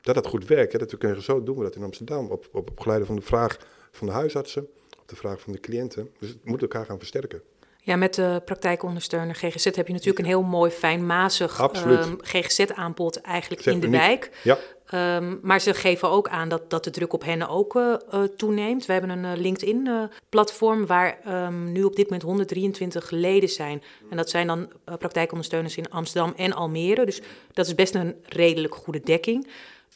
[0.00, 0.72] dat dat goed werkt.
[0.72, 0.78] Hè.
[0.78, 3.22] Dat we kunnen zo doen we dat in Amsterdam, op, op, op geleide van de
[3.22, 3.58] vraag
[3.90, 4.68] van de huisartsen,
[5.02, 6.10] op de vraag van de cliënten.
[6.18, 7.42] Dus het moet elkaar gaan versterken.
[7.84, 13.20] Ja, met de praktijkondersteuner GGZ heb je natuurlijk een heel mooi fijnmazig um, ehm, GGZ-aanbod
[13.20, 14.30] eigenlijk in de wijk.
[14.42, 14.58] Ja.
[14.94, 17.94] Um, maar ze geven ook aan dat, dat de druk op hen ook uh,
[18.36, 18.86] toeneemt.
[18.86, 23.82] We hebben een uh, LinkedIn-platform waar um, nu op dit moment 123 leden zijn.
[24.10, 27.04] En dat zijn dan praktijkondersteuners in Amsterdam en Almere.
[27.04, 27.20] Dus
[27.52, 29.46] dat is best een redelijk goede dekking.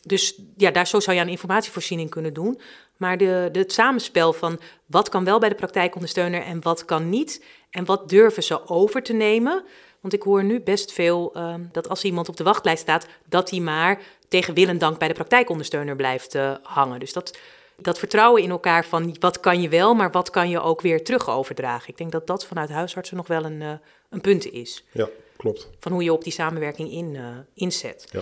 [0.07, 2.61] Dus ja, daar zo zou je aan informatievoorziening kunnen doen.
[2.97, 7.09] Maar de, de, het samenspel van wat kan wel bij de praktijkondersteuner en wat kan
[7.09, 7.45] niet.
[7.71, 9.65] En wat durven ze over te nemen.
[10.01, 13.51] Want ik hoor nu best veel uh, dat als iemand op de wachtlijst staat, dat
[13.51, 17.01] hij maar tegen wil en dank bij de praktijkondersteuner blijft uh, hangen.
[17.01, 17.39] Dus dat,
[17.77, 21.05] dat vertrouwen in elkaar van wat kan je wel, maar wat kan je ook weer
[21.05, 21.89] terug overdragen.
[21.89, 23.73] Ik denk dat dat vanuit huisartsen nog wel een, uh,
[24.11, 24.85] een punt is.
[24.93, 25.69] Ja, klopt.
[25.79, 28.09] Van hoe je op die samenwerking in, uh, inzet.
[28.11, 28.21] Ja.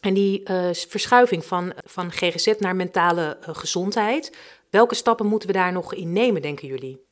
[0.00, 4.36] En die uh, verschuiving van, van GGZ naar mentale uh, gezondheid,
[4.70, 7.06] welke stappen moeten we daar nog in nemen, denken jullie?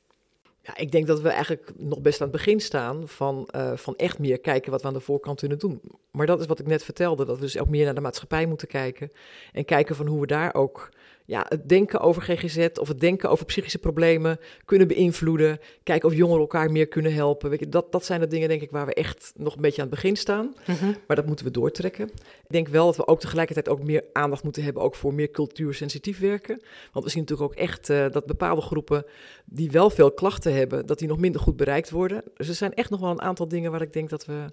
[0.62, 3.96] Ja, ik denk dat we eigenlijk nog best aan het begin staan van, uh, van
[3.96, 5.80] echt meer kijken wat we aan de voorkant kunnen doen.
[6.10, 8.46] Maar dat is wat ik net vertelde, dat we dus ook meer naar de maatschappij
[8.46, 9.12] moeten kijken.
[9.52, 10.88] En kijken van hoe we daar ook
[11.26, 15.58] ja, het denken over GGZ of het denken over psychische problemen kunnen beïnvloeden.
[15.82, 17.50] Kijken of jongeren elkaar meer kunnen helpen.
[17.50, 19.82] Weet je, dat, dat zijn de dingen, denk ik, waar we echt nog een beetje
[19.82, 20.54] aan het begin staan.
[20.66, 20.92] Mhm.
[21.06, 22.08] Maar dat moeten we doortrekken.
[22.08, 25.30] Ik denk wel dat we ook tegelijkertijd ook meer aandacht moeten hebben ook voor meer
[25.30, 26.62] cultuursensitief werken.
[26.92, 29.04] Want we zien natuurlijk ook echt uh, dat bepaalde groepen
[29.44, 32.22] die wel veel klachten hebben, dat die nog minder goed bereikt worden.
[32.34, 34.44] Dus er zijn echt nog wel een aantal dingen waar ik denk dat we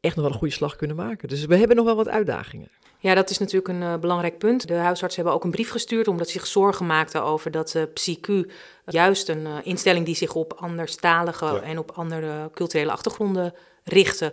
[0.00, 1.28] echt nog wel een goede slag kunnen maken.
[1.28, 2.70] Dus we hebben nog wel wat uitdagingen.
[3.00, 4.68] Ja, dat is natuurlijk een uh, belangrijk punt.
[4.68, 7.82] De huisartsen hebben ook een brief gestuurd omdat ze zich zorgen maakten over dat uh,
[7.82, 8.50] PsyQ,
[8.86, 11.60] juist een uh, instelling die zich op anderstalige ja.
[11.60, 14.32] en op andere culturele achtergronden richtte,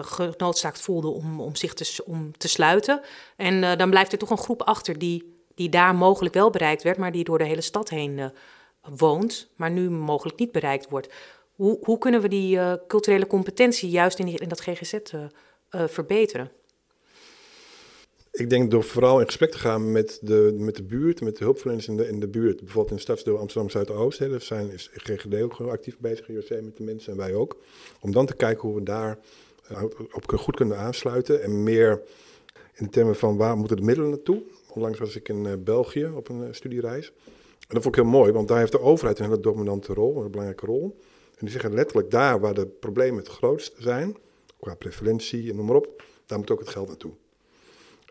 [0.00, 3.00] genoodzaakt voelde om, om zich te, om te sluiten.
[3.36, 6.98] En dan blijft er toch een groep achter die, die daar mogelijk wel bereikt werd,
[6.98, 8.32] maar die door de hele stad heen
[8.82, 11.12] woont, maar nu mogelijk niet bereikt wordt.
[11.54, 14.98] Hoe, hoe kunnen we die culturele competentie juist in, die, in dat GGZ
[15.70, 16.50] verbeteren?
[18.36, 21.44] Ik denk door vooral in gesprek te gaan met de, met de buurt, met de
[21.44, 22.56] hulpverleners in de, in de buurt.
[22.56, 24.18] Bijvoorbeeld in het stadsdeel Amsterdam Zuidoost.
[24.18, 27.56] Daar zijn, is GGD ook actief bezig, JOC met de mensen en wij ook.
[28.00, 29.18] Om dan te kijken hoe we daar
[29.72, 31.42] uh, op goed kunnen aansluiten.
[31.42, 32.02] En meer
[32.74, 34.42] in termen van waar moeten de middelen naartoe.
[34.72, 37.12] Onlangs was ik in uh, België op een uh, studiereis.
[37.68, 40.16] En dat vond ik heel mooi, want daar heeft de overheid een hele dominante rol,
[40.16, 40.96] een belangrijke rol.
[41.28, 44.16] En die zeggen letterlijk daar waar de problemen het grootst zijn,
[44.60, 47.12] qua prevalentie en noem maar op, daar moet ook het geld naartoe.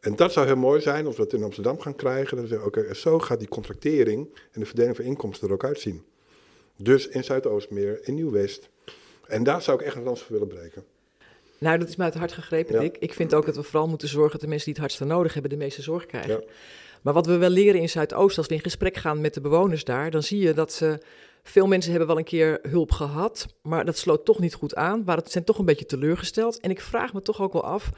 [0.06, 2.38] En dat zou heel mooi zijn als we het in Amsterdam gaan krijgen.
[2.38, 5.54] Dan zeggen we, oké, okay, zo gaat die contractering en de verdeling van inkomsten er
[5.54, 6.04] ook uitzien.
[6.78, 8.70] Dus in Zuidoostmeer, in Nieuw-West.
[9.28, 10.84] En daar zou ik echt een lans voor willen breken.
[11.58, 12.80] Nou, dat is me uit het hart gegrepen, ja.
[12.80, 12.98] Dick.
[13.00, 15.34] Ik vind ook dat we vooral moeten zorgen dat de mensen die het hardste nodig
[15.34, 16.32] hebben, de meeste zorg krijgen.
[16.32, 16.42] Ja.
[17.02, 19.84] Maar wat we wel leren in Zuidoost, als we in gesprek gaan met de bewoners
[19.84, 21.00] daar, dan zie je dat ze
[21.44, 25.04] veel mensen hebben wel een keer hulp gehad, maar dat sloot toch niet goed aan.
[25.06, 26.60] Maar het zijn toch een beetje teleurgesteld.
[26.60, 27.90] En ik vraag me toch ook wel af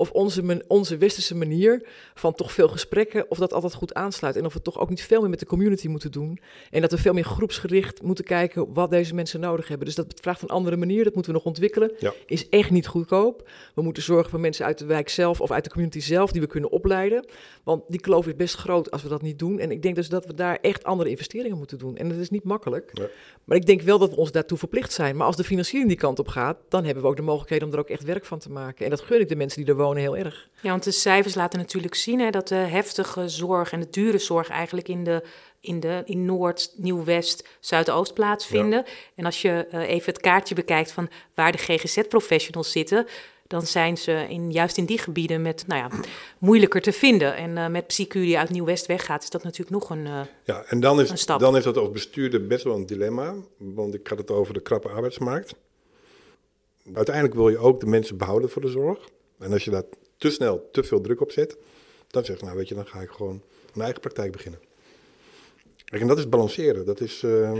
[0.00, 4.36] of onze, onze westerse manier van toch veel gesprekken, of dat altijd goed aansluit.
[4.36, 6.38] En of we toch ook niet veel meer met de community moeten doen.
[6.70, 9.86] En dat we veel meer groepsgericht moeten kijken wat deze mensen nodig hebben.
[9.86, 11.92] Dus dat vraagt een andere manier, dat moeten we nog ontwikkelen.
[11.98, 12.12] Ja.
[12.26, 13.48] Is echt niet goedkoop.
[13.74, 16.40] We moeten zorgen voor mensen uit de wijk zelf of uit de community zelf die
[16.40, 17.26] we kunnen opleiden.
[17.62, 19.58] Want die kloof is best groot als we dat niet doen.
[19.58, 21.96] En ik denk dus dat we daar echt andere investeringen moeten doen.
[21.96, 22.90] En dat is niet makkelijk.
[22.98, 23.08] Nee.
[23.44, 25.16] Maar ik denk wel dat we ons daartoe verplicht zijn.
[25.16, 27.74] Maar als de financiering die kant op gaat, dan hebben we ook de mogelijkheden om
[27.74, 28.84] er ook echt werk van te maken.
[28.84, 30.48] En dat gun ik de mensen die er wonen heel erg.
[30.60, 34.18] Ja, want de cijfers laten natuurlijk zien hè, dat de heftige zorg en de dure
[34.18, 35.22] zorg eigenlijk in de
[35.60, 38.84] in, de, in Noord, Nieuw-West, Zuidoost plaatsvinden.
[39.14, 43.06] En als je uh, even het kaartje bekijkt van waar de GGZ-professionals zitten,
[43.46, 45.98] dan zijn ze in, juist in die gebieden met, nou ja,
[46.38, 47.36] moeilijker te vinden.
[47.36, 50.62] En uh, met psychu die uit Nieuw-West weggaat, is dat natuurlijk nog een, uh, ja,
[50.62, 51.26] en dan is.
[51.26, 54.60] Dan is dat als bestuurder best wel een dilemma, want ik had het over de
[54.60, 55.54] krappe arbeidsmarkt.
[56.94, 59.08] Uiteindelijk wil je ook de mensen behouden voor de zorg.
[59.40, 59.84] En als je daar
[60.16, 61.56] te snel te veel druk op zet,
[62.06, 64.60] dan zeg je, nou weet je, dan ga ik gewoon mijn eigen praktijk beginnen.
[65.90, 66.86] Kijk, en dat is balanceren.
[66.86, 67.52] Dat is, uh...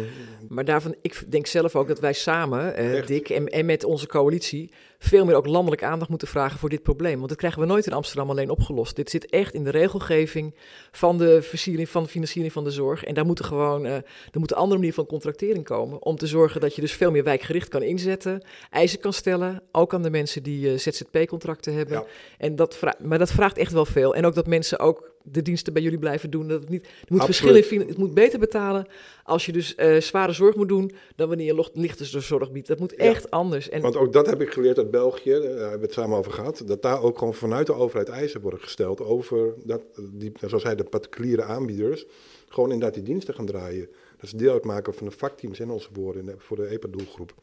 [0.49, 4.07] Maar daarvan, ik denk zelf ook dat wij samen, uh, Dick, en, en, met onze
[4.07, 7.16] coalitie, veel meer ook landelijk aandacht moeten vragen voor dit probleem.
[7.16, 8.97] Want dat krijgen we nooit in Amsterdam alleen opgelost.
[8.97, 10.55] Dit zit echt in de regelgeving
[10.90, 11.43] van de,
[11.87, 13.05] van de financiering van de zorg.
[13.05, 16.03] En daar moeten gewoon, uh, er moet een andere manier van contractering komen.
[16.03, 19.62] Om te zorgen dat je dus veel meer wijkgericht kan inzetten, eisen kan stellen.
[19.73, 21.97] Ook aan de mensen die ZZP-contracten hebben.
[21.97, 22.05] Ja.
[22.38, 24.14] En dat maar dat vraagt echt wel veel.
[24.14, 26.48] En ook dat mensen ook de diensten bij jullie blijven doen.
[26.48, 27.87] Dat het, niet, het moet verschillen.
[27.87, 28.87] Het moet beter betalen
[29.24, 32.68] als je dus uh, zware zorg moet doen dan wanneer je lichte zorg biedt.
[32.68, 33.28] Dat moet echt ja.
[33.30, 33.68] anders.
[33.68, 36.33] En Want ook dat heb ik geleerd uit België, daar hebben we het samen over
[36.33, 40.62] gehad, dat daar ook gewoon vanuit de overheid eisen worden gesteld over, dat, die, zoals
[40.62, 42.06] hij de particuliere aanbieders,
[42.48, 43.88] gewoon inderdaad die diensten gaan draaien.
[44.16, 47.35] Dat is deel uitmaken van de vakteams in onze woorden voor de EPA-doelgroep.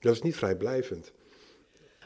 [0.00, 1.12] Dat is niet vrijblijvend.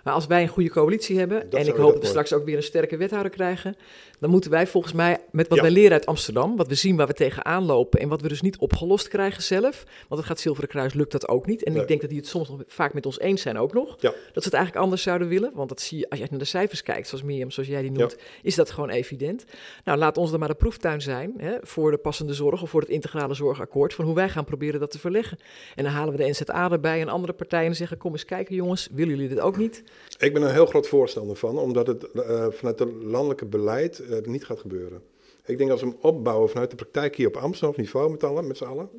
[0.07, 2.57] Maar als wij een goede coalitie hebben, en ik hoop dat we straks ook weer
[2.57, 3.77] een sterke wethouder krijgen,
[4.19, 5.63] dan moeten wij volgens mij, met wat ja.
[5.63, 8.41] wij leren uit Amsterdam, wat we zien waar we tegenaan lopen en wat we dus
[8.41, 11.65] niet opgelost krijgen zelf, want het gaat Zilveren Kruis lukt dat ook niet.
[11.65, 11.83] En nee.
[11.83, 14.11] ik denk dat die het soms nog vaak met ons eens zijn ook nog, ja.
[14.11, 15.51] dat ze het eigenlijk anders zouden willen.
[15.55, 17.91] Want dat zie je, als je naar de cijfers kijkt, zoals Mirjam, zoals jij die
[17.91, 18.25] noemt, ja.
[18.43, 19.45] is dat gewoon evident.
[19.85, 22.81] Nou, laat ons dan maar de proeftuin zijn hè, voor de passende zorg of voor
[22.81, 25.39] het integrale zorgakkoord, van hoe wij gaan proberen dat te verleggen.
[25.75, 28.55] En dan halen we de NZA erbij en andere partijen en zeggen, kom eens kijken
[28.55, 29.83] jongens, willen jullie dit ook niet?
[30.19, 34.19] Ik ben een heel groot voorstander van, omdat het uh, vanuit het landelijke beleid uh,
[34.23, 35.03] niet gaat gebeuren.
[35.45, 38.47] Ik denk als we hem opbouwen vanuit de praktijk hier op Amsterdam niveau met, allen,
[38.47, 38.91] met z'n allen.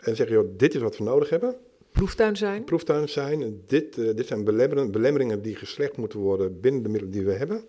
[0.00, 1.56] En zeggen, joh, dit is wat we nodig hebben.
[1.92, 2.64] Proeftuin zijn.
[2.64, 3.62] Proeftuin zijn.
[3.66, 7.32] Dit, uh, dit zijn belemmeringen, belemmeringen die geslecht moeten worden binnen de middelen die we
[7.32, 7.64] hebben.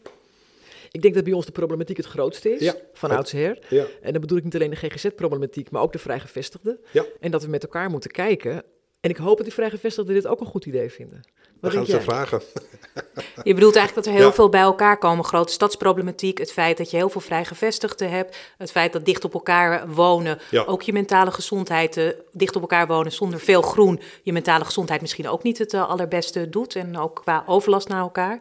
[0.91, 3.59] Ik denk dat bij ons de problematiek het grootste is, ja, van oudsher.
[3.69, 3.85] Ja.
[4.01, 6.79] En dan bedoel ik niet alleen de GGZ-problematiek, maar ook de vrijgevestigden.
[6.91, 7.05] Ja.
[7.19, 8.63] En dat we met elkaar moeten kijken.
[8.99, 11.21] En ik hoop dat die vrijgevestigden dit ook een goed idee vinden.
[11.61, 12.41] We gaan ze vragen.
[13.43, 14.33] Je bedoelt eigenlijk dat er heel ja.
[14.33, 15.25] veel bij elkaar komen.
[15.25, 18.37] Grote stadsproblematiek, het feit dat je heel veel vrijgevestigden hebt.
[18.57, 20.63] Het feit dat dicht op elkaar wonen, ja.
[20.63, 25.01] ook je mentale gezondheid, uh, dicht op elkaar wonen zonder veel groen, je mentale gezondheid
[25.01, 26.75] misschien ook niet het uh, allerbeste doet.
[26.75, 28.39] En ook qua overlast naar elkaar.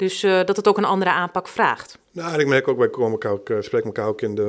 [0.00, 1.98] Dus uh, dat het ook een andere aanpak vraagt.
[2.12, 4.42] Nou, ik merk ook, wij komen elkaar ook, uh, spreken elkaar ook in, de,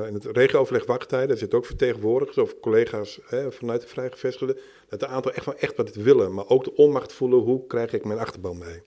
[0.00, 1.30] uh, in het regio-overleg wachttijden.
[1.30, 4.56] Er zitten ook vertegenwoordigers of collega's hè, vanuit de vrijgevestigden.
[4.88, 7.92] Dat een aantal echt, echt wat het willen, maar ook de onmacht voelen, hoe krijg
[7.92, 8.82] ik mijn achterban mee?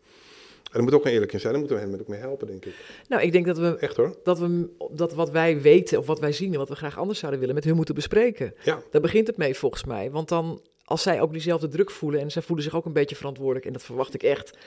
[0.71, 2.47] En er moet ook een eerlijk in zijn, daar moeten we hen ook mee helpen,
[2.47, 2.73] denk ik.
[3.07, 4.15] Nou, ik denk dat we, echt, hoor.
[4.23, 7.19] Dat, we dat wat wij weten of wat wij zien en wat we graag anders
[7.19, 8.53] zouden willen, met hun moeten bespreken.
[8.63, 8.81] Ja.
[8.91, 10.11] Daar begint het mee volgens mij.
[10.11, 13.15] Want dan, als zij ook diezelfde druk voelen en zij voelen zich ook een beetje
[13.15, 14.57] verantwoordelijk, en dat verwacht ik echt.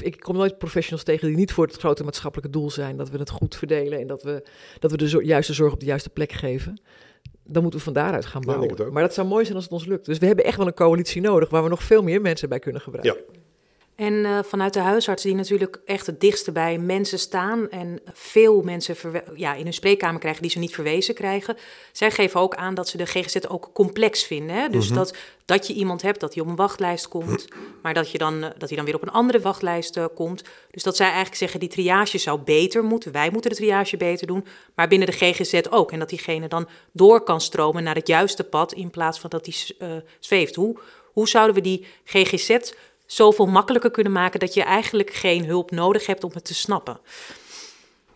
[0.00, 2.96] Ik kom nooit professionals tegen die niet voor het grote maatschappelijke doel zijn.
[2.96, 4.42] Dat we het goed verdelen en dat we,
[4.78, 6.80] dat we de juiste zorg op de juiste plek geven.
[7.44, 8.76] Dan moeten we van daaruit gaan bouwen.
[8.76, 10.06] Ja, maar dat zou mooi zijn als het ons lukt.
[10.06, 12.58] Dus we hebben echt wel een coalitie nodig waar we nog veel meer mensen bij
[12.58, 13.24] kunnen gebruiken.
[13.32, 13.40] Ja.
[13.96, 18.62] En uh, vanuit de huisartsen die natuurlijk echt het dichtste bij mensen staan en veel
[18.62, 18.96] mensen
[19.34, 21.56] ja, in hun spreekkamer krijgen die ze niet verwezen krijgen.
[21.92, 24.56] Zij geven ook aan dat ze de GGZ ook complex vinden.
[24.56, 24.68] Hè?
[24.68, 24.94] Dus Mhm.
[24.94, 27.48] dat, dat je iemand hebt dat hij op een wachtlijst komt,
[27.82, 30.42] maar dat, je dan, uh, dat hij dan weer op een andere wachtlijst uh, komt.
[30.70, 33.12] Dus dat zij eigenlijk zeggen die triage zou beter moeten.
[33.12, 35.92] Wij moeten de triage beter doen, maar binnen de GGZ ook.
[35.92, 39.46] En dat diegene dan door kan stromen naar het juiste pad in plaats van dat
[39.78, 39.88] uh,
[40.20, 40.54] zweeft.
[40.54, 40.78] Hoe,
[41.12, 42.58] hoe zouden we die GGZ
[43.06, 46.98] zoveel makkelijker kunnen maken dat je eigenlijk geen hulp nodig hebt om het te snappen.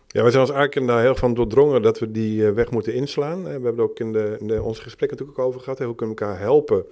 [0.07, 2.93] Ja, wij zijn als Arken daar heel van doordrongen dat we die uh, weg moeten
[2.93, 3.43] inslaan.
[3.43, 5.79] We hebben er ook in, de, in de, onze gesprekken natuurlijk ook over gehad.
[5.79, 6.85] Hoe kunnen we elkaar helpen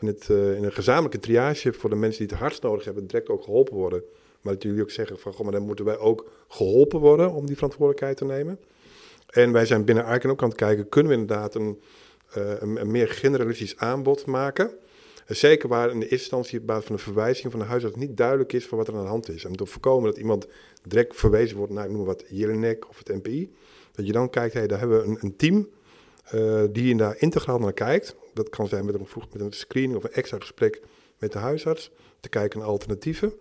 [0.00, 3.06] in, het, uh, in een gezamenlijke triage voor de mensen die het hardst nodig hebben,
[3.06, 4.02] direct ook geholpen worden.
[4.40, 7.46] Maar dat jullie ook zeggen van, goh, maar dan moeten wij ook geholpen worden om
[7.46, 8.58] die verantwoordelijkheid te nemen.
[9.26, 11.80] En wij zijn binnen Arken ook aan het kijken, kunnen we inderdaad een,
[12.32, 14.70] een, een meer generalistisch aanbod maken...
[15.30, 18.16] Zeker waar in de eerste instantie op basis van de verwijzing van de huisarts niet
[18.16, 19.44] duidelijk is van wat er aan de hand is.
[19.44, 20.46] En te voorkomen dat iemand
[20.82, 23.52] direct verwezen wordt naar, ik noem wat, Jelinek of het NPI.
[23.92, 25.68] Dat je dan kijkt, hey, daar hebben we een, een team
[26.34, 28.16] uh, die daar integraal naar kijkt.
[28.34, 30.80] Dat kan zijn met een, met een screening of een extra gesprek
[31.18, 31.90] met de huisarts.
[32.20, 33.32] Te kijken naar alternatieven.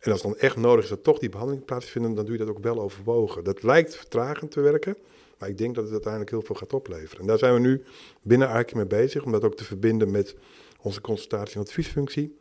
[0.00, 2.48] En als dan echt nodig is dat toch die behandeling plaatsvindt, dan doe je dat
[2.56, 3.44] ook wel overwogen.
[3.44, 4.96] Dat lijkt vertragend te werken.
[5.38, 7.20] Maar ik denk dat het uiteindelijk heel veel gaat opleveren.
[7.20, 7.82] En daar zijn we nu
[8.22, 10.36] binnen Arki mee bezig, om dat ook te verbinden met
[10.84, 12.36] onze consultatie- en adviesfunctie.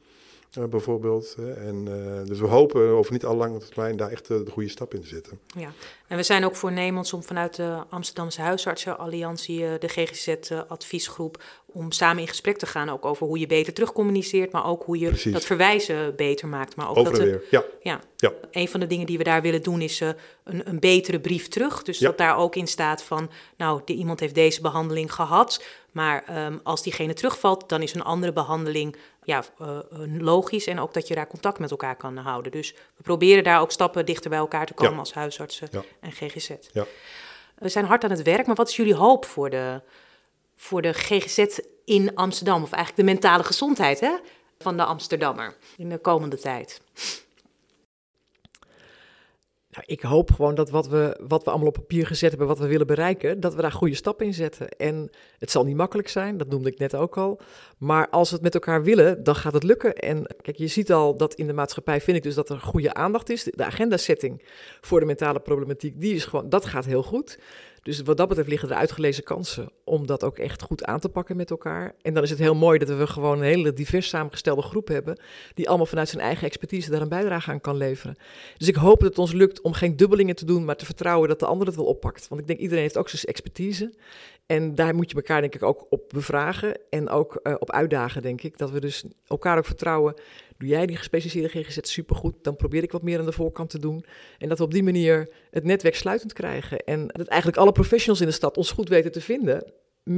[0.59, 1.35] Uh, bijvoorbeeld.
[1.57, 4.93] En, uh, dus we hopen over niet al lange termijn daar echt de goede stap
[4.93, 5.39] in te zetten.
[5.57, 5.71] Ja,
[6.07, 12.27] en we zijn ook voornemens om vanuit de Amsterdamse Huisartsenalliantie, de GGZ-adviesgroep, om samen in
[12.27, 15.33] gesprek te gaan ook over hoe je beter terugcommuniceert, maar ook hoe je Precies.
[15.33, 16.75] dat verwijzen beter maakt.
[16.75, 17.63] Maar ook Over dat en er- weer, ja.
[17.81, 17.99] Ja.
[18.17, 18.31] Ja.
[18.51, 20.09] Een van de dingen die we daar willen doen is eh,
[20.43, 21.83] een, een betere brief terug.
[21.83, 22.07] Dus Ja.
[22.07, 25.63] dat daar ook in staat van, nou, de, iemand heeft deze behandeling gehad.
[25.91, 29.83] Maar ehm, als diegene terugvalt, dan is een andere behandeling ja, eh, eh,
[30.19, 30.67] logisch.
[30.67, 32.51] En ook dat je daar contact met elkaar kan houden.
[32.51, 34.99] Dus we proberen daar ook stappen dichter bij elkaar te komen Ja.
[34.99, 35.81] als huisartsen Ja.
[35.99, 36.49] en GGZ.
[36.71, 36.85] Ja.
[37.55, 39.81] We zijn hard aan het werk, maar wat is jullie hoop voor de,
[40.55, 42.63] voor de GGZ in Amsterdam?
[42.63, 44.11] Of eigenlijk de mentale gezondheid hè,
[44.59, 46.81] van de Amsterdammer in de komende tijd?
[49.73, 52.59] Nou, ik hoop gewoon dat wat we, wat we allemaal op papier gezet hebben, wat
[52.59, 54.69] we willen bereiken, dat we daar goede stappen in zetten.
[54.69, 55.09] En
[55.39, 57.39] het zal niet makkelijk zijn, dat noemde ik net ook al.
[57.77, 59.95] Maar als we het met elkaar willen, dan gaat het lukken.
[59.95, 62.93] En kijk, je ziet al dat in de maatschappij vind ik dus dat er goede
[62.93, 63.43] aandacht is.
[63.43, 64.41] De agenda-setting
[64.81, 67.39] voor de mentale problematiek, die is gewoon, dat gaat heel goed.
[67.83, 71.09] Dus wat dat betreft liggen er uitgelezen kansen om dat ook echt goed aan te
[71.09, 71.95] pakken met elkaar.
[72.01, 75.19] En dan is het heel mooi dat we gewoon een hele divers samengestelde groep hebben,
[75.53, 78.15] die allemaal vanuit zijn eigen expertise daar een bijdrage aan kan leveren.
[78.57, 81.29] Dus ik hoop dat het ons lukt om geen dubbelingen te doen, maar te vertrouwen
[81.29, 82.27] dat de ander het wel oppakt.
[82.27, 83.93] Want ik denk iedereen heeft ook zijn expertise.
[84.45, 88.21] En daar moet je elkaar denk ik ook op bevragen en ook eh, op uitdagen,
[88.21, 88.57] denk ik.
[88.57, 90.13] Dat we dus elkaar ook vertrouwen.
[90.57, 93.79] Doe jij die gespecialiseerde GGZ supergoed, dan probeer ik wat meer aan de voorkant te
[93.79, 94.05] doen.
[94.37, 96.77] En dat we op die manier het netwerk sluitend krijgen.
[96.77, 99.73] En dat eigenlijk alle professionals in de stad ons goed weten te vinden.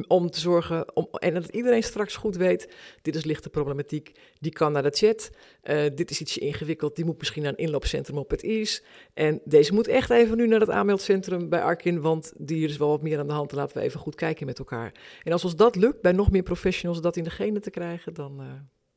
[0.08, 4.52] Om te zorgen, om, en dat iedereen straks goed weet, dit is lichte problematiek, die
[4.52, 5.30] kan naar de chat.
[5.62, 8.84] Eh, dit is ietsje ingewikkeld, die moet misschien naar een inloopcentrum op het IS.
[9.13, 12.89] En deze moet echt even nu naar het aanmeldcentrum bij Arkin, want die is wel
[12.89, 13.52] wat meer aan de hand.
[13.52, 14.91] En laten we even goed kijken met elkaar.
[15.24, 18.13] En als ons dat lukt, bij nog meer professionals dat in de genen te krijgen,
[18.13, 18.45] dan eh,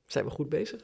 [0.06, 0.80] zijn we goed bezig.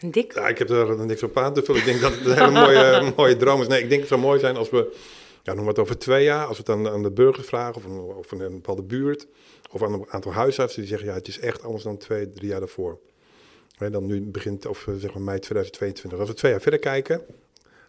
[0.00, 0.34] En Dick?
[0.34, 1.80] Ja, ik heb er niks op aan te vullen.
[1.80, 3.68] Ik denk dat het een hele mooie, mooie droom is.
[3.68, 4.96] Nee, ik denk het zou mooi zijn als we,
[5.46, 7.76] ja, noem het over twee jaar, als we het aan, aan de burgers vragen,
[8.16, 9.26] of, een, een, bepaalde buurt,
[9.70, 12.48] of aan een aantal huisartsen die zeggen, ja, het is echt anders dan twee, drie
[12.48, 12.98] jaar daarvoor.
[13.76, 16.18] Hè, dan nu begint, of eh, zeg maar mei 2022.
[16.18, 17.16] Als we twee jaar verder kijken,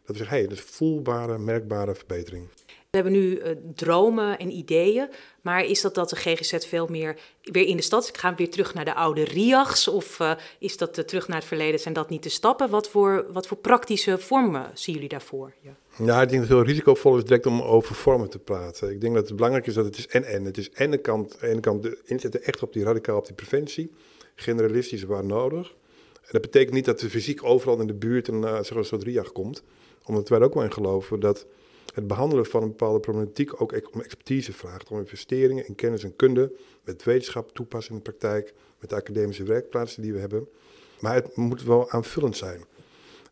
[0.05, 2.47] dat we zeggen, hé, hey, dat is voelbare, merkbare verbetering.
[2.65, 5.09] We hebben nu eh, dromen en ideeën,
[5.41, 8.11] maar is dat dat de GGZ veel meer weer in de stad?
[8.13, 11.47] Gaan we weer terug naar de oude RIAGs of eh, is dat terug naar het
[11.47, 11.79] verleden?
[11.79, 12.69] Zijn dat niet de stappen?
[12.69, 15.53] Wat voor, wat voor praktische vormen zien jullie daarvoor?
[15.61, 15.75] Ja.
[16.03, 18.91] Ja, ik denk dat het heel risicovol is direct om over vormen te praten.
[18.91, 20.45] Ik denk dat het belangrijk is dat het is en-en.
[20.45, 23.25] Het is en de kant, aan de kant de inzetten echt op die radicaal op
[23.25, 23.91] die preventie,
[24.35, 25.75] generalistisch waar nodig.
[26.13, 28.85] En dat betekent niet dat de fysiek overal in de buurt een, uh, zeg maar,
[28.85, 29.63] soort komt.
[30.05, 31.45] Omdat wij er ook wel in geloven dat
[31.93, 34.89] het behandelen van een bepaalde problematiek ook om expertise vraagt.
[34.89, 36.51] Om investeringen in kennis en kunde,
[36.83, 40.47] met wetenschap, toepassing in de praktijk, met de academische werkplaatsen die we hebben.
[40.99, 42.65] Maar het moet wel aanvullend zijn.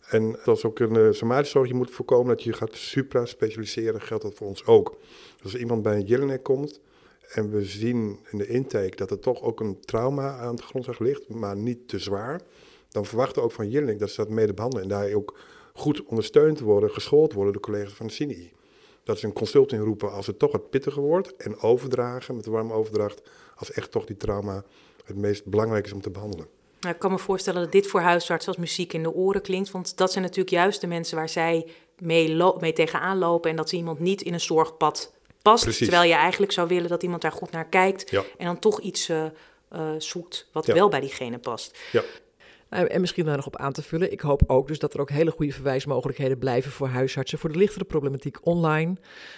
[0.10, 4.24] En zoals ook in de somatische zorg, je moet voorkomen dat je gaat supra-specialiseren, geldt
[4.24, 4.98] dat voor ons ook.
[5.36, 6.80] Dus als iemand bij een Jelinek komt
[7.30, 11.00] en we zien in de intake dat er toch ook een trauma aan de grondslag
[11.00, 12.42] ligt, maar niet te zwaar,
[12.90, 15.38] dan verwachten we ook van Jelinek dat ze dat mede behandelen en daar ook
[15.74, 18.54] goed ondersteund worden, geschoold worden door collega's van de CINI.
[19.04, 22.52] Dat ze een consult inroepen als het toch wat pittiger wordt en overdragen met de
[22.52, 23.22] warme overdracht
[23.56, 24.64] als echt toch die trauma
[25.06, 26.48] het meest belangrijk is om te behandelen.
[26.86, 29.72] Nou, ik kan me voorstellen dat dit voor huisartsen als muziek in de oren klinkt.
[29.72, 31.68] Want dat zijn natuurlijk juist de mensen waar zij
[32.00, 33.50] mee, mee tegenaan lopen.
[33.50, 35.64] En dat ze iemand niet in een zorgpad past.
[35.64, 35.88] Precies.
[35.88, 38.10] Terwijl je eigenlijk zou willen dat iemand daar goed naar kijkt.
[38.10, 38.24] Ja.
[38.38, 39.24] En dan toch iets uh,
[39.74, 40.74] uh, zoekt wat Ja.
[40.74, 41.78] wel bij diegene past.
[41.92, 42.04] Ja.
[42.76, 44.12] Nou, En misschien daar nog op aan te vullen.
[44.12, 47.40] Ik hoop ook dus dat er ook hele goede verwijsmogelijkheden blijven voor huisartsen.
[47.40, 48.96] Voor de lichtere problematiek online.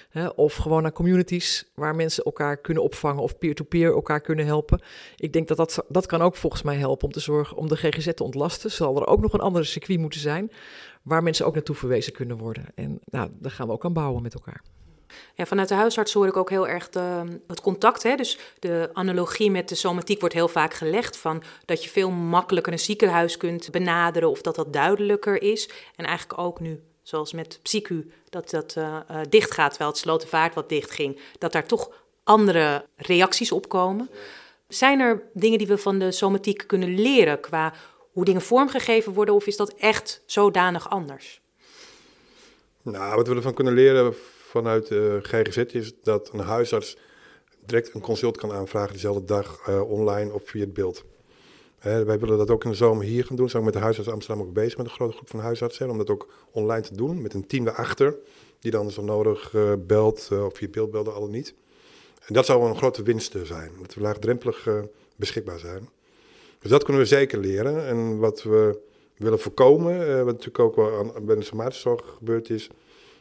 [0.10, 3.24] Hè, of gewoon naar communities waar mensen elkaar kunnen opvangen.
[3.24, 4.82] Of peer-to-peer elkaar kunnen helpen.
[5.16, 7.76] Ik denk dat, dat dat kan ook volgens mij helpen om te zorgen om de
[7.76, 8.72] GGZ te ontlasten.
[8.72, 10.52] Zal er ook nog een andere circuit moeten zijn.
[11.02, 12.66] Waar mensen ook naartoe verwezen kunnen worden.
[12.76, 14.62] En nou, daar gaan we ook aan bouwen met elkaar.
[15.36, 16.90] Ja, vanuit de huisarts hoor ik ook heel erg
[17.48, 18.04] het contact.
[18.04, 18.16] Hè?
[18.16, 22.74] Dus de analogie met de somatiek wordt heel vaak gelegd van dat je veel makkelijker
[22.74, 25.70] een ziekenhuis kunt benaderen of dat dat duidelijker is.
[25.96, 30.00] En eigenlijk ook nu, zoals met psychu, dat dat uh, uh, dicht gaat, terwijl het
[30.00, 31.92] Slotenvaart wat dicht ging, dat daar toch
[32.24, 34.10] andere reacties op komen.
[34.68, 37.74] Zijn er dingen die we van de somatiek kunnen leren qua
[38.12, 41.42] hoe dingen vormgegeven worden of is dat echt zodanig anders?
[42.82, 44.16] Nou, wat we ervan kunnen leren
[44.58, 46.98] vanuit de GGZ is dat een huisarts
[47.66, 51.04] direct een consult kan aanvragen dezelfde dag uh, online of via het beeld.
[51.82, 53.50] Wij willen dat ook in de zomer hier gaan doen.
[53.50, 55.90] Zijn we met de huisarts Amsterdam ook bezig met een grote groep van huisartsen.
[55.90, 58.16] Om dat ook online te doen met een team daarachter.
[58.60, 61.54] Die dan zo nodig uh, belt of via beeld belden, al niet.
[62.26, 64.68] En dat zou een grote winst zijn, dat we laagdrempelig
[65.16, 65.90] beschikbaar zijn.
[66.60, 67.88] Dus dat kunnen we zeker leren.
[67.88, 68.80] En wat we
[69.18, 72.70] willen voorkomen, wat natuurlijk ook wel aan, bij de somatische zorg gebeurd is,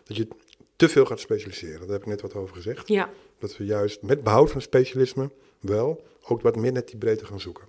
[0.05, 0.29] dat je
[0.77, 1.81] te veel gaat specialiseren.
[1.81, 2.89] Daar heb ik net wat over gezegd.
[2.89, 3.11] Ja.
[3.39, 7.41] Dat we juist met behoud van specialisme wel ook wat meer net die breedte gaan
[7.41, 7.68] zoeken.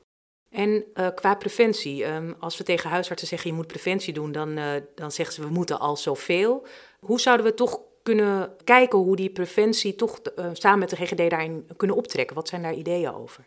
[0.50, 4.58] En uh, qua preventie, um, als we tegen huisartsen zeggen je moet preventie doen, dan,
[4.58, 6.66] uh, dan zeggen ze we moeten al zoveel.
[7.00, 11.30] Hoe zouden we toch kunnen kijken hoe die preventie toch uh, samen met de GGD
[11.30, 12.36] daarin kunnen optrekken?
[12.36, 13.46] Wat zijn daar ideeën over?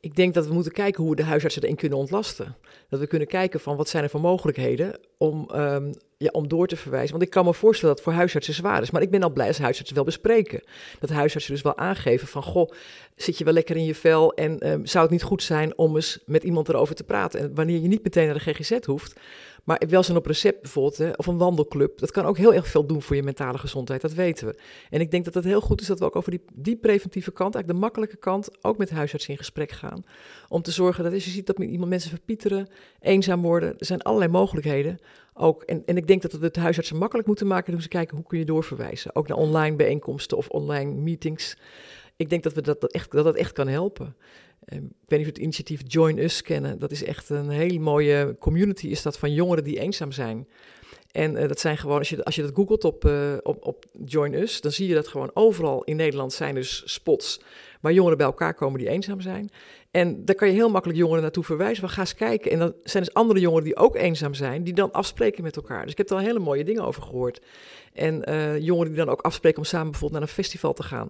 [0.00, 2.56] Ik denk dat we moeten kijken hoe we de huisartsen erin kunnen ontlasten.
[2.88, 5.92] Dat we kunnen kijken van wat zijn er voor mogelijkheden om, um,
[6.32, 7.10] om door te verwijzen.
[7.10, 8.90] Want ik kan me voorstellen dat het voor huisartsen zwaar is.
[8.90, 10.62] Maar ik ben al blij als huisartsen wel bespreken.
[11.00, 12.70] Dat huisartsen dus wel aangeven van, goh,
[13.16, 15.94] zit je wel lekker in je vel en um, zou het niet goed zijn om
[15.94, 17.40] eens met iemand erover te praten.
[17.40, 19.20] En wanneer je niet meteen naar de GGZ hoeft,
[19.64, 22.86] maar welzijn op recept bijvoorbeeld, hè, of een wandelclub, dat kan ook heel erg veel
[22.86, 24.58] doen voor je mentale gezondheid, dat weten we.
[24.90, 27.32] En ik denk dat het heel goed is dat we ook over die, die preventieve
[27.32, 30.04] kant, eigenlijk de makkelijke kant, ook met huisartsen in gesprek gaan.
[30.48, 32.68] Om te zorgen dat als je ziet dat iemand mensen verpieteren,
[33.00, 34.98] eenzaam worden, er zijn allerlei mogelijkheden.
[35.34, 38.16] Ook, en, en ik denk dat we het huisartsen makkelijk moeten maken door ze kijken
[38.16, 39.14] hoe kun je doorverwijzen.
[39.14, 41.56] Ook naar online bijeenkomsten of online meetings.
[42.16, 44.16] Ik denk dat we dat, dat, echt, dat, dat echt kan helpen.
[44.64, 46.78] Ehm, ik weet niet of het initiatief Join Us kennen.
[46.78, 50.48] Dat is echt een hele mooie community is dat van jongeren die eenzaam zijn.
[51.10, 53.84] En uh, dat zijn gewoon, als je, als je dat googelt op, uh, op, op
[54.04, 57.40] Join Us, dan zie je dat gewoon overal in Nederland zijn dus spots
[57.84, 59.50] waar jongeren bij elkaar komen die eenzaam zijn.
[59.90, 61.80] En daar kan je heel makkelijk jongeren naartoe verwijzen.
[61.80, 62.50] Van ga eens kijken.
[62.50, 65.82] En dan zijn dus andere jongeren die ook eenzaam zijn, die dan afspreken met elkaar.
[65.82, 67.40] Dus ik heb er al hele mooie dingen over gehoord.
[67.92, 71.08] En uh, jongeren die dan ook afspreken om samen bijvoorbeeld naar een festival te gaan.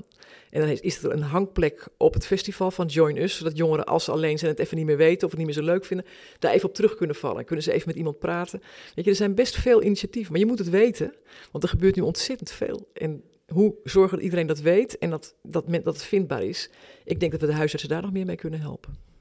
[0.51, 4.05] En dan is er een hangplek op het festival van Join Us, zodat jongeren als
[4.05, 6.07] ze alleen zijn het even niet meer weten of het niet meer zo leuk vinden,
[6.39, 7.39] daar even op terug kunnen vallen.
[7.39, 8.62] En kunnen ze even met iemand praten.
[8.95, 11.14] Weet je, er zijn best veel initiatieven, maar je moet het weten,
[11.51, 12.89] want er gebeurt nu ontzettend veel.
[12.93, 13.22] En
[13.55, 16.70] hoe zorgen dat iedereen dat weet en dat, dat, dat het vindbaar is.
[17.05, 19.12] Ik denk dat we de huisartsen daar nog meer mee kunnen helpen.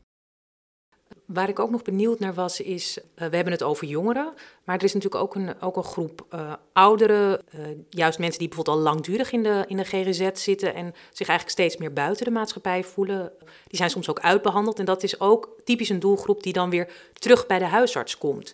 [1.26, 4.78] Waar ik ook nog benieuwd naar was, is, uh, we hebben het over jongeren, maar
[4.78, 8.78] er is natuurlijk ook een, ook een groep uh, ouderen, uh, juist mensen die bijvoorbeeld
[8.78, 12.32] al langdurig in de, in de GGZ zitten en zich eigenlijk steeds meer buiten de
[12.32, 13.32] maatschappij voelen.
[13.68, 16.92] Die zijn soms ook uitbehandeld en dat is ook typisch een doelgroep die dan weer
[17.14, 18.54] terug bij de huisarts komt.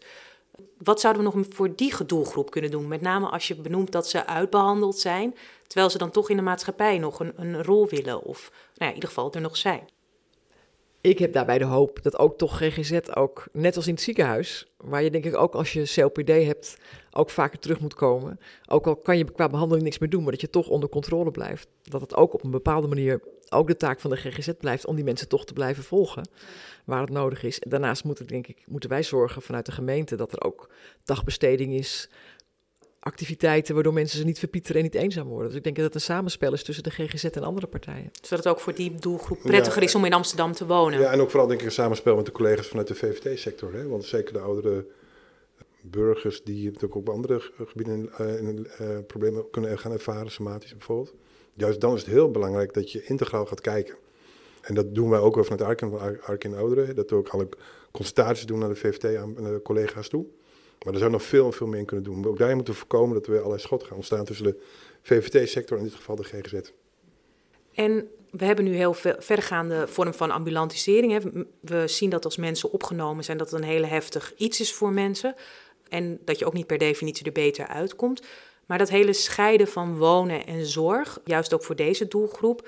[0.77, 2.87] Wat zouden we nog voor die doelgroep kunnen doen?
[2.87, 5.35] Met name als je benoemt dat ze uitbehandeld zijn,
[5.67, 8.87] terwijl ze dan toch in de maatschappij nog een, een rol willen of nou ja,
[8.87, 9.87] in ieder geval er nog zijn
[11.01, 14.73] ik heb daarbij de hoop dat ook toch GGZ ook, net als in het ziekenhuis,
[14.77, 16.77] waar je denk ik ook als je COPD hebt,
[17.11, 18.39] ook vaker terug moet komen.
[18.67, 21.31] Ook al kan je qua behandeling niks meer doen, maar dat je toch onder controle
[21.31, 21.67] blijft.
[21.83, 23.21] Dat het ook op een bepaalde manier
[23.51, 26.29] ook de taak van de GGZ blijft om die mensen toch te blijven volgen
[26.85, 27.59] waar het nodig is.
[27.59, 30.69] Daarnaast moeten, denk ik, moeten wij zorgen vanuit de gemeente dat er ook
[31.03, 32.09] dagbesteding is,
[32.99, 35.47] activiteiten waardoor mensen ze niet verpieteren en niet eenzaam worden.
[35.47, 38.09] Dus ik denk dat het een samenspel is tussen de GGZ en andere partijen.
[38.21, 40.99] Zodat het ook voor die doelgroep prettiger is om in Amsterdam te wonen.
[40.99, 43.89] Ja, en ook vooral denk ik een samenspel met de collega's vanuit de VVD-sector.
[43.89, 44.85] Want zeker de oudere
[45.81, 50.71] burgers die natuurlijk ook op andere gebieden uh, in, uh, problemen kunnen gaan ervaren, somatisch
[50.77, 51.13] bijvoorbeeld.
[51.59, 53.95] Juist dan is het heel belangrijk dat je integraal gaat kijken.
[54.61, 55.81] En dat doen wij ook wel vanuit
[56.21, 56.95] Ark, in Ouderen.
[56.95, 57.49] Dat we ook alle
[57.91, 60.25] consultaties doen naar de VVD aan de collega's toe.
[60.85, 62.25] Maar er zou nog veel en veel meer in kunnen doen.
[62.25, 64.61] Ook daar moeten we voorkomen dat er weer allerlei schot gaan ontstaan tussen de
[65.01, 66.71] VVT-sector en in dit geval de GGZ.
[67.73, 71.11] En we hebben nu heel vergaande vorm van ambulantisering.
[71.11, 71.43] Hè.
[71.59, 74.91] We zien dat als mensen opgenomen zijn, dat het een hele heftig iets is voor
[74.91, 75.35] mensen.
[75.89, 78.21] En dat je ook niet per definitie er beter uitkomt.
[78.69, 82.67] Maar dat hele scheiden van wonen en zorg, juist ook voor deze doelgroep.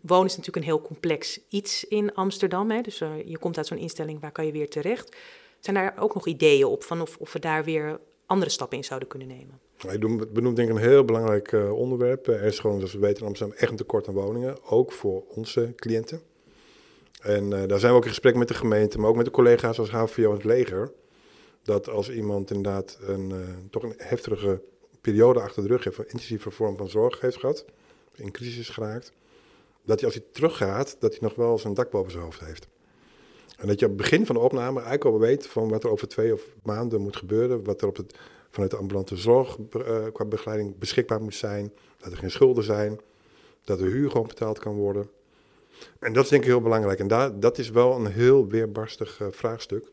[0.00, 2.70] Wonen is natuurlijk een heel complex iets in Amsterdam.
[2.70, 2.80] Hè.
[2.80, 5.16] Dus uh, je komt uit zo'n instelling, waar kan je weer terecht?
[5.60, 8.84] Zijn daar ook nog ideeën op van of, of we daar weer andere stappen in
[8.84, 9.60] zouden kunnen nemen?
[9.78, 9.98] Wij
[10.32, 12.26] benoemt denk ik een heel belangrijk uh, onderwerp.
[12.26, 14.64] Er is gewoon, zoals we weten in Amsterdam, echt een tekort aan woningen.
[14.64, 16.22] Ook voor onze cliënten.
[17.20, 19.78] En daar zijn we ook in gesprek met de gemeente, maar ook met de collega's
[19.78, 20.92] als HVO en het leger.
[21.62, 23.32] Dat als iemand inderdaad een,
[23.70, 24.60] toch een heftige
[25.00, 27.64] periode achter de rug heeft, een intensieve vorm van zorg heeft gehad,
[28.14, 29.12] in crisis is geraakt,
[29.84, 32.68] dat hij als hij teruggaat, dat hij nog wel zijn dak boven zijn hoofd heeft.
[33.60, 35.90] En dat je op het begin van de opname eigenlijk al weet van wat er
[35.90, 37.64] over twee of maanden moet gebeuren.
[37.64, 38.18] Wat er op het,
[38.50, 41.72] vanuit de ambulante zorg uh, qua begeleiding beschikbaar moet zijn.
[41.96, 43.00] Dat er geen schulden zijn.
[43.64, 45.08] Dat de huur gewoon betaald kan worden.
[45.98, 46.98] En dat is denk ik heel belangrijk.
[46.98, 49.90] En daar, dat is wel een heel weerbarstig uh, vraagstuk.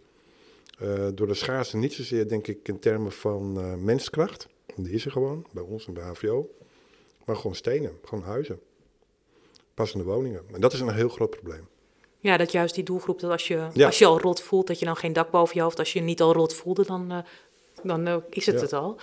[0.82, 4.48] Uh, door de schaarste niet zozeer denk ik in termen van menskracht.
[4.76, 6.50] Die is er gewoon, bij ons en bij HVO.
[7.26, 8.60] Maar gewoon stenen, gewoon huizen.
[9.74, 10.44] Passende woningen.
[10.54, 11.68] En dat is een heel groot probleem.
[12.20, 14.86] Ja, dat juist die doelgroep, dat als je, als je al rot voelt, dat je
[14.86, 15.80] dan geen dak boven je hoofd.
[15.80, 17.18] Als je niet al rot voelde, dan, uh,
[17.84, 18.62] dan uh, is het ja.
[18.62, 19.00] het al.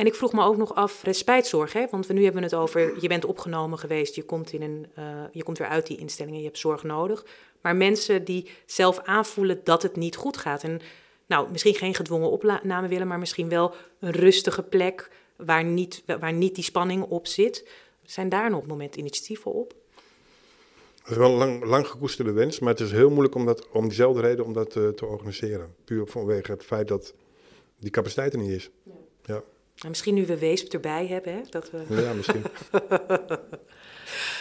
[0.00, 1.86] En ik vroeg me ook nog af, respijtzorg, hè?
[1.90, 4.86] want we, nu hebben we het over, je bent opgenomen geweest, je komt, in een,
[4.98, 7.24] uh, je komt weer uit die instellingen, je hebt zorg nodig.
[7.60, 10.62] Maar mensen die zelf aanvoelen dat het niet goed gaat.
[10.62, 10.80] En
[11.30, 16.32] nou, misschien geen gedwongen opname willen, maar misschien wel een rustige plek waar niet, waar
[16.32, 17.68] niet die spanning op zit.
[18.02, 19.74] Zijn daar nog op het moment initiatieven op?
[21.02, 23.68] Dat is wel een lang, lang gekoesterde wens, maar het is heel moeilijk om, dat,
[23.68, 25.74] om diezelfde reden om dat uh, te organiseren.
[25.84, 27.14] Puur vanwege het feit dat
[27.78, 28.70] die capaciteit er niet is.
[28.82, 28.92] Ja.
[29.24, 29.42] ja.
[29.74, 31.40] Nou, misschien nu we Weesp erbij hebben, hè?
[31.50, 32.02] Dat we...
[32.02, 32.42] Ja, misschien.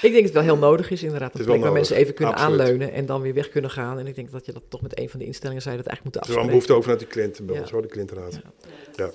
[0.01, 1.39] ik denk dat het wel heel nodig is, inderdaad.
[1.39, 3.99] Een plek waar mensen even kunnen aanleunen en dan weer weg kunnen gaan.
[3.99, 6.03] En ik denk dat je dat toch met een van de instellingen zei dat eigenlijk
[6.03, 6.49] moeten afspreken.
[6.49, 7.61] Er is wel een behoefte over naar die cliënten bij ja.
[7.61, 8.33] ons, de cliëntenraad.
[8.33, 8.41] Ja.
[8.95, 9.11] ja.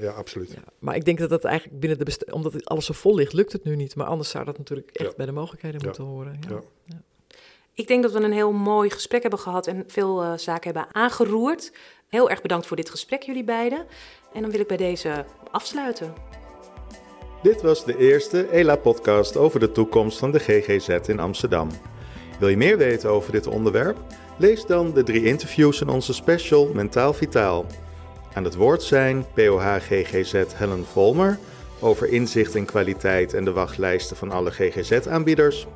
[0.00, 0.50] Ja, absoluut.
[0.50, 3.52] Ja, maar ik denk dat dat eigenlijk binnen de omdat alles zo vol ligt, lukt
[3.52, 3.96] het nu niet.
[3.96, 6.40] Maar anders zou dat natuurlijk echt bij de mogelijkheden moeten horen.
[6.48, 6.62] Ja.
[7.72, 10.94] Ik denk dat we een heel mooi gesprek hebben gehad en veel uh, zaken hebben
[10.94, 11.72] aangeroerd.
[12.08, 13.86] Heel erg bedankt voor dit gesprek, jullie beiden.
[14.32, 16.14] En dan wil ik bij deze afsluiten.
[17.42, 21.68] Dit was de eerste ELA-podcast over de toekomst van de GGZ in Amsterdam.
[22.38, 23.96] Wil je meer weten over dit onderwerp?
[24.36, 27.66] Lees dan de drie interviews in onze special Mentaal Vitaal.
[28.34, 31.38] Aan het woord zijn POH GGZ Helen Volmer
[31.80, 35.66] over inzicht en kwaliteit en de wachtlijsten van alle GGZ-aanbieders.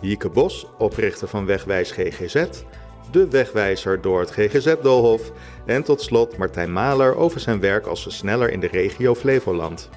[0.00, 2.44] Hieke Bos, oprichter van Wegwijs GGZ,
[3.10, 5.32] de wegwijzer door het GGZ-doolhof.
[5.66, 9.88] En tot slot Martijn Maler over zijn werk als versneller in de regio Flevoland.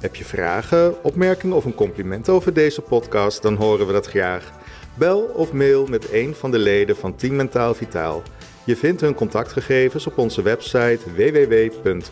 [0.00, 4.52] Heb je vragen, opmerkingen of een compliment over deze podcast, dan horen we dat graag.
[4.94, 8.22] Bel of mail met een van de leden van Team Mentaal Vitaal.
[8.64, 12.08] Je vindt hun contactgegevens op onze website www.ela.nl.